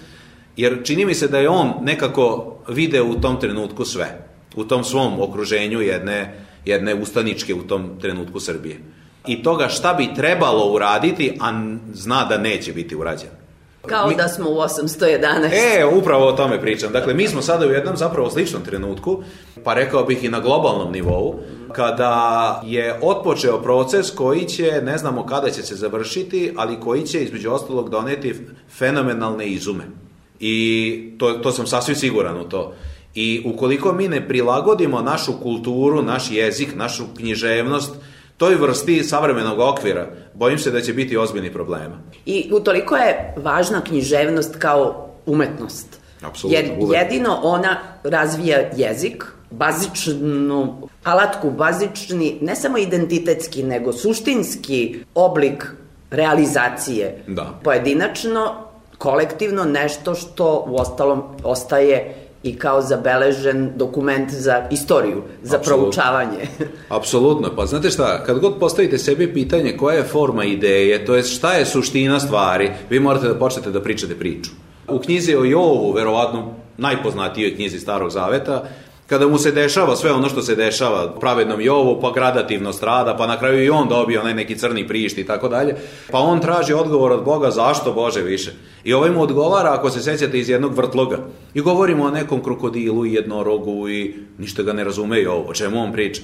jer 0.56 0.78
čini 0.84 1.04
mi 1.06 1.14
se 1.14 1.28
da 1.28 1.38
je 1.38 1.48
on 1.48 1.72
nekako 1.82 2.56
video 2.68 3.04
u 3.04 3.14
tom 3.14 3.40
trenutku 3.40 3.84
sve 3.84 4.29
u 4.56 4.64
tom 4.64 4.84
svom 4.84 5.20
okruženju 5.20 5.80
jedne, 5.80 6.44
jedne 6.64 6.94
ustaničke 6.94 7.54
u 7.54 7.62
tom 7.62 7.90
trenutku 8.00 8.40
Srbije. 8.40 8.80
I 9.26 9.42
toga 9.42 9.68
šta 9.68 9.94
bi 9.94 10.14
trebalo 10.14 10.72
uraditi, 10.72 11.38
a 11.40 11.74
zna 11.92 12.24
da 12.24 12.38
neće 12.38 12.72
biti 12.72 12.96
urađeno. 12.96 13.40
Kao 13.86 14.08
mi, 14.08 14.16
da 14.16 14.28
smo 14.28 14.50
u 14.50 14.54
811. 14.54 15.50
E, 15.52 15.84
upravo 15.84 16.26
o 16.26 16.32
tome 16.32 16.60
pričam. 16.60 16.92
Dakle, 16.92 17.14
mi 17.14 17.28
smo 17.28 17.42
sada 17.42 17.66
u 17.66 17.70
jednom 17.70 17.96
zapravo 17.96 18.30
sličnom 18.30 18.62
trenutku, 18.62 19.22
pa 19.64 19.74
rekao 19.74 20.04
bih 20.04 20.24
i 20.24 20.28
na 20.28 20.40
globalnom 20.40 20.92
nivou, 20.92 21.40
kada 21.72 22.62
je 22.66 22.98
otpočeo 23.02 23.62
proces 23.62 24.10
koji 24.10 24.44
će, 24.44 24.82
ne 24.84 24.98
znamo 24.98 25.26
kada 25.26 25.50
će 25.50 25.62
se 25.62 25.74
završiti, 25.74 26.52
ali 26.56 26.80
koji 26.80 27.06
će 27.06 27.22
između 27.22 27.50
ostalog 27.50 27.90
doneti 27.90 28.34
fenomenalne 28.78 29.46
izume. 29.46 29.84
I 30.40 31.14
to, 31.18 31.32
to 31.32 31.52
sam 31.52 31.66
sasvim 31.66 31.96
siguran 31.96 32.40
u 32.40 32.48
to. 32.48 32.74
I 33.14 33.42
ukoliko 33.46 33.92
mi 33.92 34.08
ne 34.08 34.28
prilagodimo 34.28 35.02
našu 35.02 35.32
kulturu, 35.42 36.02
naš 36.02 36.30
jezik, 36.30 36.74
našu 36.74 37.04
književnost, 37.16 37.94
toj 38.36 38.54
vrsti 38.54 39.04
savremenog 39.04 39.58
okvira, 39.58 40.06
bojim 40.34 40.58
se 40.58 40.70
da 40.70 40.80
će 40.80 40.92
biti 40.92 41.16
ozbiljni 41.16 41.52
problema. 41.52 41.98
I 42.26 42.50
utoliko 42.52 42.96
je 42.96 43.34
važna 43.36 43.80
književnost 43.84 44.56
kao 44.56 45.10
umetnost. 45.26 46.00
Apsolutno, 46.22 46.58
Jer 46.58 46.70
jedino 46.94 47.40
ona 47.42 47.76
razvija 48.04 48.58
jezik, 48.76 49.24
bazičnu 49.50 50.88
alatku, 51.04 51.50
bazični, 51.50 52.38
ne 52.40 52.56
samo 52.56 52.78
identitetski, 52.78 53.62
nego 53.62 53.92
suštinski 53.92 55.04
oblik 55.14 55.66
realizacije. 56.10 57.24
Da. 57.26 57.60
Pojedinačno, 57.64 58.54
kolektivno, 58.98 59.64
nešto 59.64 60.14
što 60.14 60.64
u 60.68 60.76
ostalom 60.76 61.22
ostaje 61.44 62.14
i 62.42 62.56
kao 62.58 62.82
zabeležen 62.82 63.72
dokument 63.76 64.30
za 64.30 64.66
istoriju, 64.70 65.22
za 65.42 65.56
Absolutno. 65.56 65.82
proučavanje. 65.82 66.46
Apsolutno, 66.88 67.50
pa 67.56 67.66
znate 67.66 67.90
šta, 67.90 68.24
kad 68.24 68.38
god 68.38 68.58
postavite 68.60 68.98
sebi 68.98 69.34
pitanje 69.34 69.76
koja 69.76 69.96
je 69.96 70.04
forma 70.04 70.44
ideje, 70.44 71.04
to 71.04 71.14
je 71.14 71.22
šta 71.22 71.52
je 71.52 71.66
suština 71.66 72.20
stvari, 72.20 72.70
vi 72.90 73.00
morate 73.00 73.28
da 73.28 73.34
počnete 73.34 73.70
da 73.70 73.82
pričate 73.82 74.14
priču. 74.14 74.50
U 74.88 74.98
knjizi 74.98 75.36
o 75.36 75.44
Jovu, 75.44 75.92
verovatno 75.92 76.54
najpoznatijoj 76.76 77.54
knjizi 77.54 77.78
Starog 77.78 78.10
Zaveta, 78.10 78.64
kada 79.10 79.28
mu 79.28 79.38
se 79.38 79.50
dešava 79.52 79.96
sve 79.96 80.12
ono 80.12 80.28
što 80.28 80.42
se 80.42 80.54
dešava 80.54 81.14
pravednom 81.20 81.60
Jovu, 81.60 82.00
pa 82.00 82.12
gradativno 82.14 82.72
strada, 82.72 83.16
pa 83.16 83.26
na 83.26 83.38
kraju 83.38 83.64
i 83.64 83.70
on 83.70 83.88
dobio 83.88 84.20
onaj 84.20 84.34
neki 84.34 84.58
crni 84.58 84.88
prišt 84.88 85.18
i 85.18 85.26
tako 85.26 85.48
dalje, 85.48 85.74
pa 86.10 86.18
on 86.18 86.40
traži 86.40 86.72
odgovor 86.72 87.12
od 87.12 87.24
Boga 87.24 87.50
zašto 87.50 87.92
Bože 87.92 88.22
više. 88.22 88.52
I 88.84 88.92
ovaj 88.92 89.10
mu 89.10 89.22
odgovara, 89.22 89.74
ako 89.74 89.90
se 89.90 90.00
sećate, 90.00 90.38
iz 90.38 90.48
jednog 90.48 90.76
vrtloga. 90.76 91.18
I 91.54 91.60
govorimo 91.60 92.04
o 92.04 92.10
nekom 92.10 92.42
krokodilu 92.42 93.06
i 93.06 93.14
jednorogu 93.14 93.88
i 93.88 94.14
ništa 94.38 94.62
ga 94.62 94.72
ne 94.72 94.84
razume 94.84 95.28
ovo, 95.28 95.50
o 95.50 95.54
čemu 95.54 95.82
on 95.82 95.92
priča. 95.92 96.22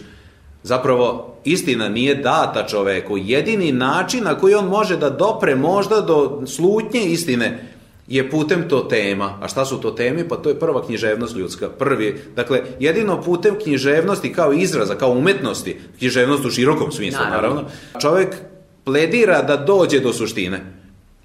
Zapravo, 0.63 1.37
istina 1.45 1.89
nije 1.89 2.15
data 2.15 2.67
čoveku. 2.67 3.19
Jedini 3.19 3.73
način 3.73 4.25
na 4.25 4.35
koji 4.35 4.55
on 4.55 4.69
može 4.69 4.97
da 4.97 5.11
dopre 5.11 5.55
možda 5.55 6.01
do 6.01 6.43
slutnje 6.47 7.01
istine 7.01 7.76
je 8.09 8.31
putem 8.31 8.69
to 8.69 8.81
tema. 8.81 9.39
A 9.43 9.49
šta 9.49 9.65
su 9.65 9.81
to 9.81 9.91
teme? 9.91 10.29
Pa 10.29 10.37
to 10.37 10.49
je 10.49 10.59
prva 10.59 10.87
književnost 10.87 11.37
ljudska. 11.37 11.69
Prvi, 11.69 12.21
dakle, 12.37 12.63
jedino 12.79 13.23
putem 13.23 13.59
književnosti 13.63 14.33
kao 14.33 14.53
izraza, 14.53 14.95
kao 14.95 15.11
umetnosti, 15.11 15.81
književnost 15.99 16.45
u 16.45 16.51
širokom 16.51 16.93
smislu, 16.93 17.25
naravno, 17.25 17.49
naravno 17.49 17.71
čovek 18.01 18.37
pledira 18.85 19.43
da 19.43 19.57
dođe 19.57 20.01
do 20.01 20.13
suštine. 20.13 20.61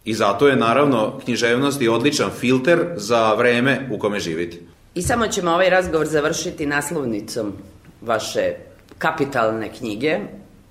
I 0.05 0.13
zato 0.13 0.47
je, 0.47 0.55
naravno, 0.55 1.19
književnost 1.23 1.81
i 1.81 1.87
odličan 1.87 2.29
filter 2.39 2.85
za 2.95 3.33
vreme 3.33 3.89
u 3.91 3.99
kome 3.99 4.19
živite. 4.19 4.57
I 4.95 5.01
samo 5.01 5.27
ćemo 5.27 5.51
ovaj 5.51 5.69
razgovor 5.69 6.07
završiti 6.07 6.65
naslovnicom 6.65 7.53
vaše 8.01 8.53
kapitalne 8.97 9.73
knjige, 9.73 10.19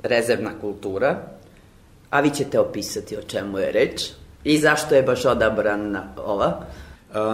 Rezervna 0.02 0.50
kultura, 0.60 1.22
a 2.10 2.20
vi 2.20 2.30
ćete 2.30 2.58
opisati 2.58 3.16
o 3.16 3.22
čemu 3.22 3.58
je 3.58 3.72
reč. 3.72 4.02
I 4.44 4.58
zašto 4.58 4.94
je 4.94 5.02
baš 5.02 5.24
odabrana 5.24 6.02
ova? 6.26 6.60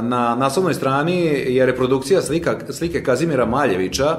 Na 0.03 0.35
naslovnoj 0.35 0.75
strani 0.75 1.21
je 1.47 1.67
reprodukcija 1.67 2.23
slika, 2.23 2.59
slike 2.71 3.03
Kazimira 3.03 3.47
Maljevića, 3.47 4.17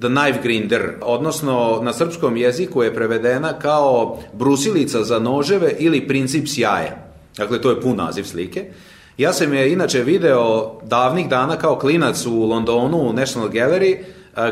The 0.00 0.08
Knife 0.08 0.38
Grinder, 0.42 0.92
odnosno 1.02 1.80
na 1.82 1.92
srpskom 1.92 2.36
jeziku 2.36 2.82
je 2.82 2.94
prevedena 2.94 3.52
kao 3.52 4.18
brusilica 4.32 5.04
za 5.04 5.18
noževe 5.18 5.72
ili 5.78 6.08
princip 6.08 6.48
sjaja. 6.48 6.96
Dakle, 7.36 7.60
to 7.60 7.70
je 7.70 7.80
pun 7.80 7.96
naziv 7.96 8.24
slike. 8.24 8.64
Ja 9.18 9.32
sam 9.32 9.54
je 9.54 9.72
inače 9.72 10.02
video 10.02 10.72
davnih 10.82 11.28
dana 11.28 11.56
kao 11.56 11.78
klinac 11.78 12.26
u 12.26 12.44
Londonu 12.44 12.98
u 12.98 13.12
National 13.12 13.48
Gallery, 13.48 13.96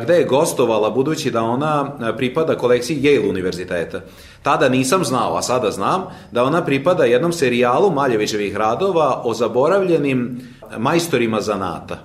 gde 0.03 0.15
je 0.15 0.25
gostovala 0.25 0.91
budući 0.91 1.31
da 1.31 1.43
ona 1.43 1.91
pripada 2.17 2.55
kolekciji 2.55 3.01
Yale 3.03 3.31
univerziteta. 3.31 4.01
Tada 4.43 4.69
nisam 4.69 5.05
znao, 5.05 5.37
a 5.37 5.43
sada 5.43 5.71
znam, 5.71 6.05
da 6.33 6.45
ona 6.45 6.65
pripada 6.65 7.05
jednom 7.05 7.33
serijalu 7.33 7.91
Maljevićevih 7.91 8.57
radova 8.57 9.23
o 9.25 9.35
zaboravljenim 9.35 10.41
majstorima 10.79 11.41
zanata. 11.41 11.99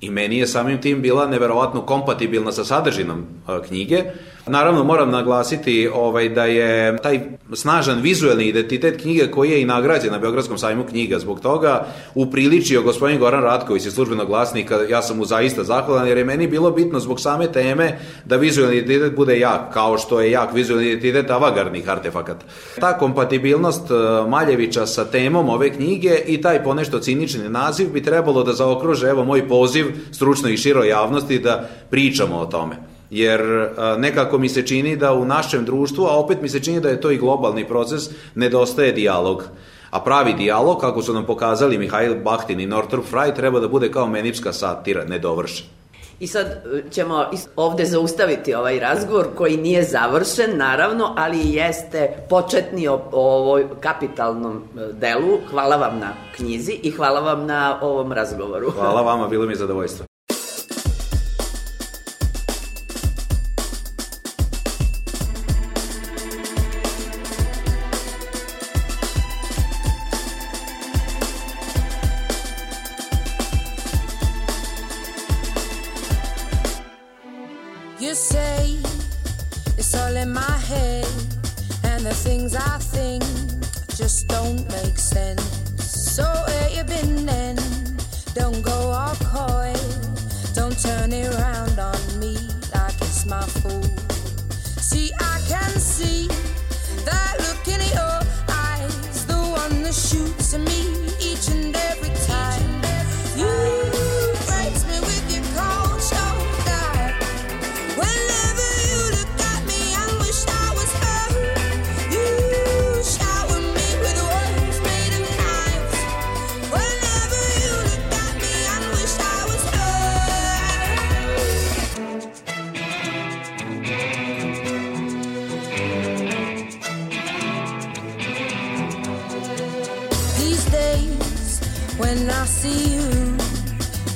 I 0.00 0.10
meni 0.10 0.38
je 0.38 0.46
samim 0.46 0.80
tim 0.80 1.02
bila 1.02 1.26
neverovatno 1.26 1.82
kompatibilna 1.82 2.52
sa 2.52 2.64
sadržinom 2.64 3.26
knjige, 3.68 4.04
Naravno, 4.50 4.84
moram 4.84 5.10
naglasiti 5.10 5.88
ovaj, 5.94 6.28
da 6.28 6.44
je 6.44 6.96
taj 6.96 7.20
snažan 7.52 8.00
vizuelni 8.00 8.44
identitet 8.44 9.02
knjige 9.02 9.26
koji 9.30 9.50
je 9.50 9.62
i 9.62 9.64
nagrađen 9.64 10.12
na 10.12 10.18
Beogradskom 10.18 10.58
sajmu 10.58 10.84
knjiga 10.84 11.18
zbog 11.18 11.40
toga 11.40 11.86
upriličio 12.14 12.82
gospodin 12.82 13.18
Goran 13.18 13.42
Ratković 13.42 13.86
iz 13.86 13.94
službenog 13.94 14.26
glasnika, 14.26 14.78
ja 14.88 15.02
sam 15.02 15.16
mu 15.16 15.24
zaista 15.24 15.64
zahvalan 15.64 16.08
jer 16.08 16.18
je 16.18 16.24
meni 16.24 16.46
bilo 16.46 16.70
bitno 16.70 17.00
zbog 17.00 17.20
same 17.20 17.52
teme 17.52 17.98
da 18.24 18.36
vizuelni 18.36 18.76
identitet 18.76 19.16
bude 19.16 19.38
jak, 19.38 19.72
kao 19.72 19.98
što 19.98 20.20
je 20.20 20.30
jak 20.30 20.52
vizuelni 20.52 20.86
identitet 20.86 21.30
avagarnih 21.30 21.88
artefakata. 21.88 22.46
Ta 22.80 22.98
kompatibilnost 22.98 23.90
e, 23.90 23.94
Maljevića 24.28 24.86
sa 24.86 25.04
temom 25.04 25.48
ove 25.48 25.70
knjige 25.70 26.18
i 26.26 26.40
taj 26.40 26.64
ponešto 26.64 26.98
cinični 26.98 27.48
naziv 27.48 27.92
bi 27.92 28.02
trebalo 28.02 28.42
da 28.42 28.52
zaokruže, 28.52 29.08
evo 29.08 29.24
moj 29.24 29.48
poziv 29.48 29.86
stručnoj 30.12 30.52
i 30.52 30.56
široj 30.56 30.88
javnosti 30.88 31.38
da 31.38 31.68
pričamo 31.90 32.36
o 32.36 32.46
tome 32.46 32.99
jer 33.10 33.70
nekako 33.98 34.38
mi 34.38 34.48
se 34.48 34.66
čini 34.66 34.96
da 34.96 35.12
u 35.12 35.24
našem 35.24 35.64
društvu, 35.64 36.04
a 36.04 36.18
opet 36.18 36.42
mi 36.42 36.48
se 36.48 36.60
čini 36.60 36.80
da 36.80 36.88
je 36.88 37.00
to 37.00 37.10
i 37.10 37.18
globalni 37.18 37.68
proces, 37.68 38.10
nedostaje 38.34 38.92
dijalog. 38.92 39.44
A 39.90 40.00
pravi 40.00 40.34
dijalog, 40.34 40.80
kako 40.80 41.02
su 41.02 41.14
nam 41.14 41.26
pokazali 41.26 41.78
Mihajl 41.78 42.14
Bahtin 42.24 42.60
i 42.60 42.66
Northrop 42.66 43.04
Frye, 43.12 43.34
treba 43.36 43.60
da 43.60 43.68
bude 43.68 43.90
kao 43.90 44.06
menipska 44.06 44.52
satira, 44.52 45.04
nedovršen. 45.04 45.66
I 46.20 46.26
sad 46.26 46.46
e, 46.46 46.82
ćemo 46.90 47.26
ovde 47.56 47.84
zaustaviti 47.84 48.54
ovaj 48.54 48.80
razgovor 48.80 49.26
koji 49.36 49.56
nije 49.56 49.82
završen, 49.82 50.56
naravno, 50.56 51.14
ali 51.16 51.38
jeste 51.42 52.26
početni 52.28 52.88
o, 52.88 52.94
o 53.12 53.36
ovoj 53.36 53.66
kapitalnom 53.80 54.56
e, 54.56 54.92
delu. 54.92 55.38
Hvala 55.50 55.76
vam 55.76 55.98
na 55.98 56.12
knjizi 56.36 56.72
i 56.82 56.90
hvala 56.90 57.20
vam 57.20 57.46
na 57.46 57.78
ovom 57.82 58.12
razgovoru. 58.12 58.70
Hvala 58.70 59.02
vama, 59.02 59.28
bilo 59.28 59.46
mi 59.46 59.52
je 59.52 59.56
zadovoljstvo. 59.56 60.06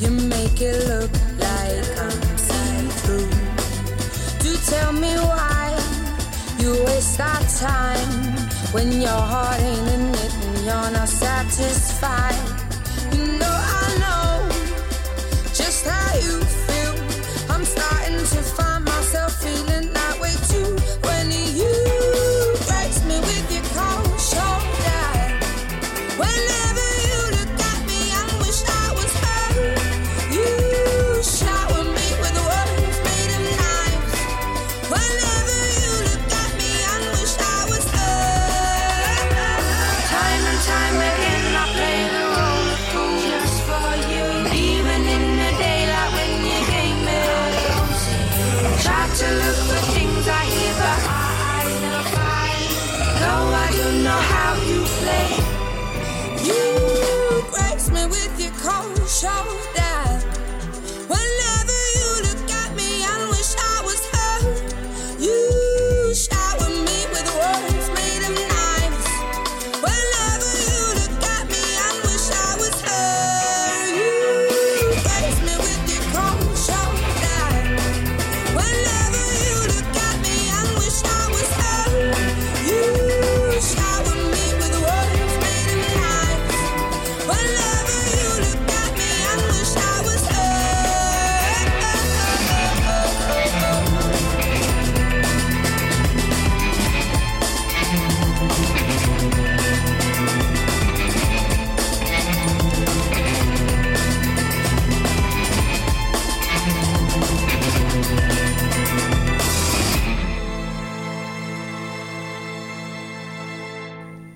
You 0.00 0.10
make 0.10 0.60
it 0.60 0.76
look 0.88 1.10
like 1.38 1.86
I'm 1.98 2.38
see-through. 2.38 3.30
Do 4.42 4.56
tell 4.66 4.92
me 4.92 5.14
why 5.14 5.78
you 6.58 6.84
waste 6.84 7.20
our 7.20 7.42
time 7.58 8.36
when 8.72 9.00
your 9.00 9.10
heart 9.10 9.60
ain't 9.60 9.88
in 9.88 10.14
it 10.14 10.34
and 10.34 10.64
you're 10.66 10.90
not 10.90 11.08
satisfied. 11.08 12.63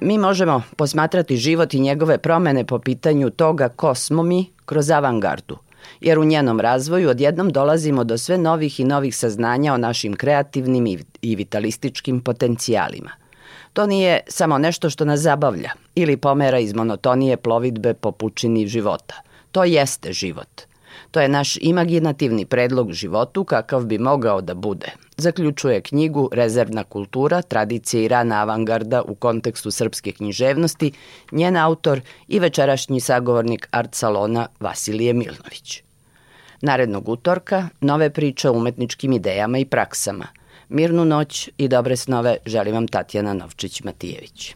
Mi 0.08 0.18
možemo 0.18 0.62
posmatrati 0.76 1.36
život 1.36 1.74
i 1.74 1.80
njegove 1.80 2.18
promene 2.18 2.64
po 2.64 2.78
pitanju 2.78 3.30
toga 3.30 3.68
ko 3.68 3.94
smo 3.94 4.22
mi 4.22 4.46
kroz 4.64 4.90
avangardu, 4.90 5.58
jer 6.00 6.18
u 6.18 6.24
njenom 6.24 6.60
razvoju 6.60 7.10
odjednom 7.10 7.50
dolazimo 7.50 8.04
do 8.04 8.18
sve 8.18 8.38
novih 8.38 8.80
i 8.80 8.84
novih 8.84 9.16
saznanja 9.16 9.74
o 9.74 9.76
našim 9.76 10.16
kreativnim 10.16 10.98
i 11.22 11.36
vitalističkim 11.36 12.20
potencijalima. 12.20 13.10
To 13.72 13.86
nije 13.86 14.20
samo 14.28 14.58
nešto 14.58 14.90
što 14.90 15.04
nas 15.04 15.20
zabavlja 15.20 15.70
ili 15.94 16.16
pomera 16.16 16.58
iz 16.58 16.74
monotonije 16.74 17.36
plovidbe 17.36 17.94
po 17.94 18.12
pučini 18.12 18.66
života. 18.66 19.14
To 19.52 19.64
jeste 19.64 20.12
život. 20.12 20.67
To 21.10 21.20
je 21.20 21.28
naš 21.28 21.56
imaginativni 21.60 22.44
predlog 22.44 22.92
životu 22.92 23.44
kakav 23.44 23.84
bi 23.84 23.98
mogao 23.98 24.40
da 24.40 24.54
bude. 24.54 24.92
Zaključuje 25.16 25.80
knjigu 25.80 26.30
Rezervna 26.32 26.84
kultura, 26.84 27.42
tradicija 27.42 28.02
i 28.02 28.08
rana 28.08 28.40
avangarda 28.42 29.02
u 29.02 29.14
kontekstu 29.14 29.70
srpske 29.70 30.12
književnosti, 30.12 30.92
njen 31.32 31.56
autor 31.56 32.00
i 32.28 32.38
večerašnji 32.38 33.00
sagovornik 33.00 33.68
art 33.70 33.94
salona 33.94 34.46
Vasilije 34.60 35.12
Milnović. 35.12 35.82
Narednog 36.60 37.08
utorka 37.08 37.68
nove 37.80 38.10
priče 38.10 38.50
o 38.50 38.52
umetničkim 38.52 39.12
idejama 39.12 39.58
i 39.58 39.64
praksama. 39.64 40.26
Mirnu 40.68 41.04
noć 41.04 41.50
i 41.58 41.68
dobre 41.68 41.96
snove 41.96 42.36
želim 42.46 42.74
vam 42.74 42.88
Tatjana 42.88 43.34
Novčić-Matijević. 43.34 44.54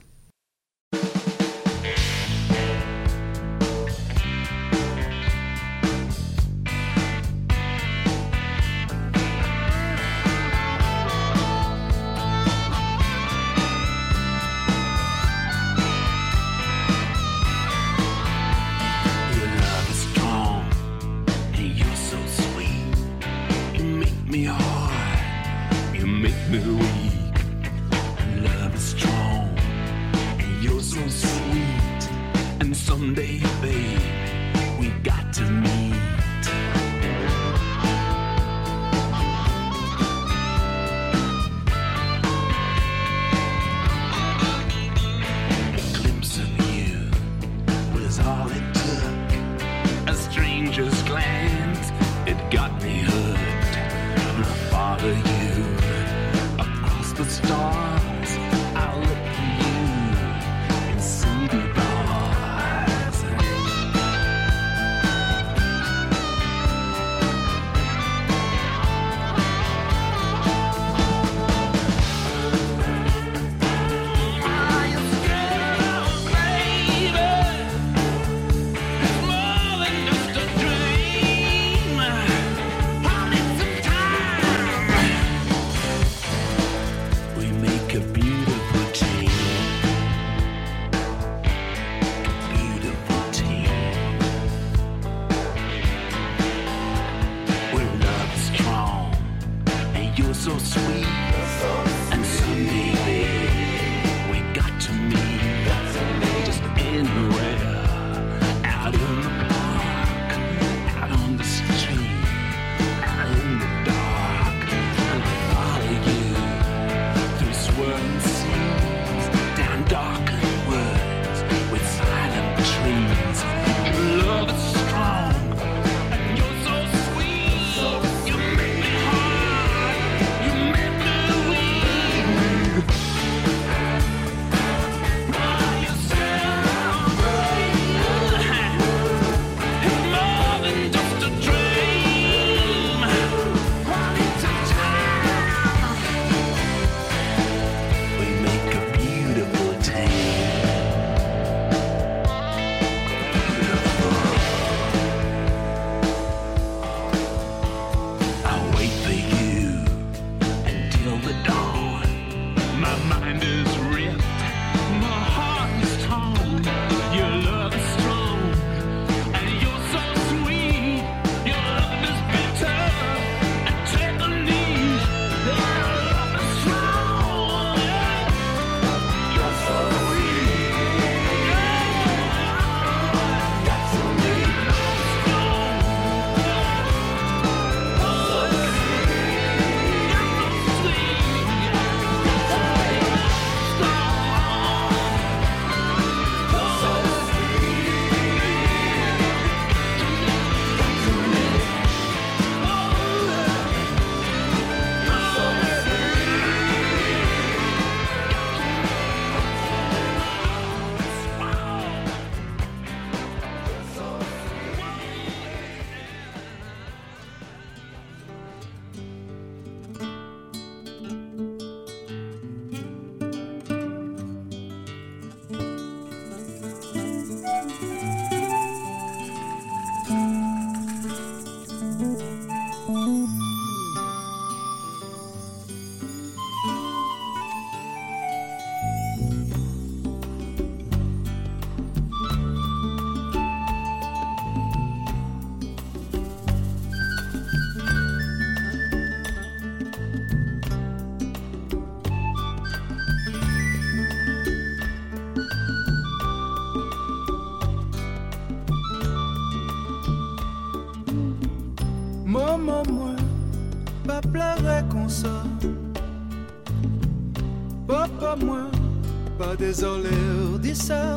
Désolé, 269.63 270.75
ça. 270.75 271.15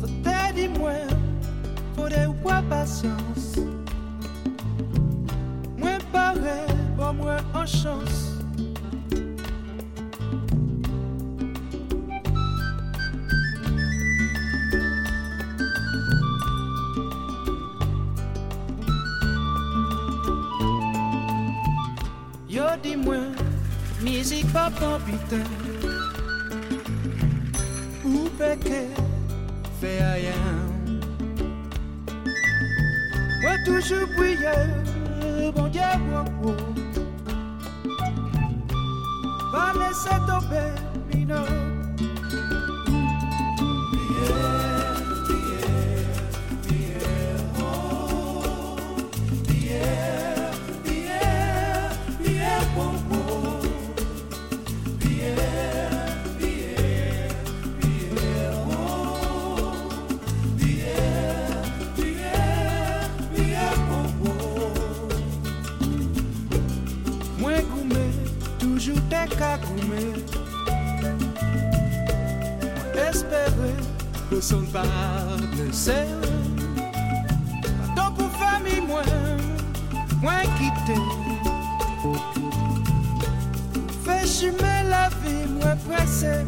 Ça 0.00 0.06
t'a 0.24 0.52
dit, 0.52 0.68
moi, 0.68 0.90
pour 1.94 2.08
des 2.08 2.26
quoi 2.42 2.60
patience. 2.68 3.56
Moi, 5.78 5.98
pareil, 6.12 6.74
pour 6.96 7.14
moi, 7.14 7.36
en 7.54 7.66
chance. 7.66 8.18
Yo 22.48 22.64
dis-moi, 22.82 23.16
musique 24.02 24.52
pas 24.52 24.70
ton 24.78 24.98
putain. 25.06 25.91
peke 28.42 28.88
do 29.80 29.86
you 30.18 30.32
Mwen 33.42 33.64
toujou 33.64 34.06
priye 34.16 34.54
bon 35.54 35.70
Dieu 35.70 36.92
espérer 73.12 73.76
que 74.30 74.40
son 74.40 74.62
pas 74.72 74.82
blesser. 75.54 76.06
Donc 77.96 78.16
pour 78.16 78.30
famille 78.38 78.80
moins, 78.80 79.02
moins 80.22 80.44
quitter. 80.58 81.02
Fais 84.04 84.26
jumer 84.26 84.80
la 84.88 85.08
vie 85.20 85.46
moins 85.58 85.76
pressée. 85.76 86.44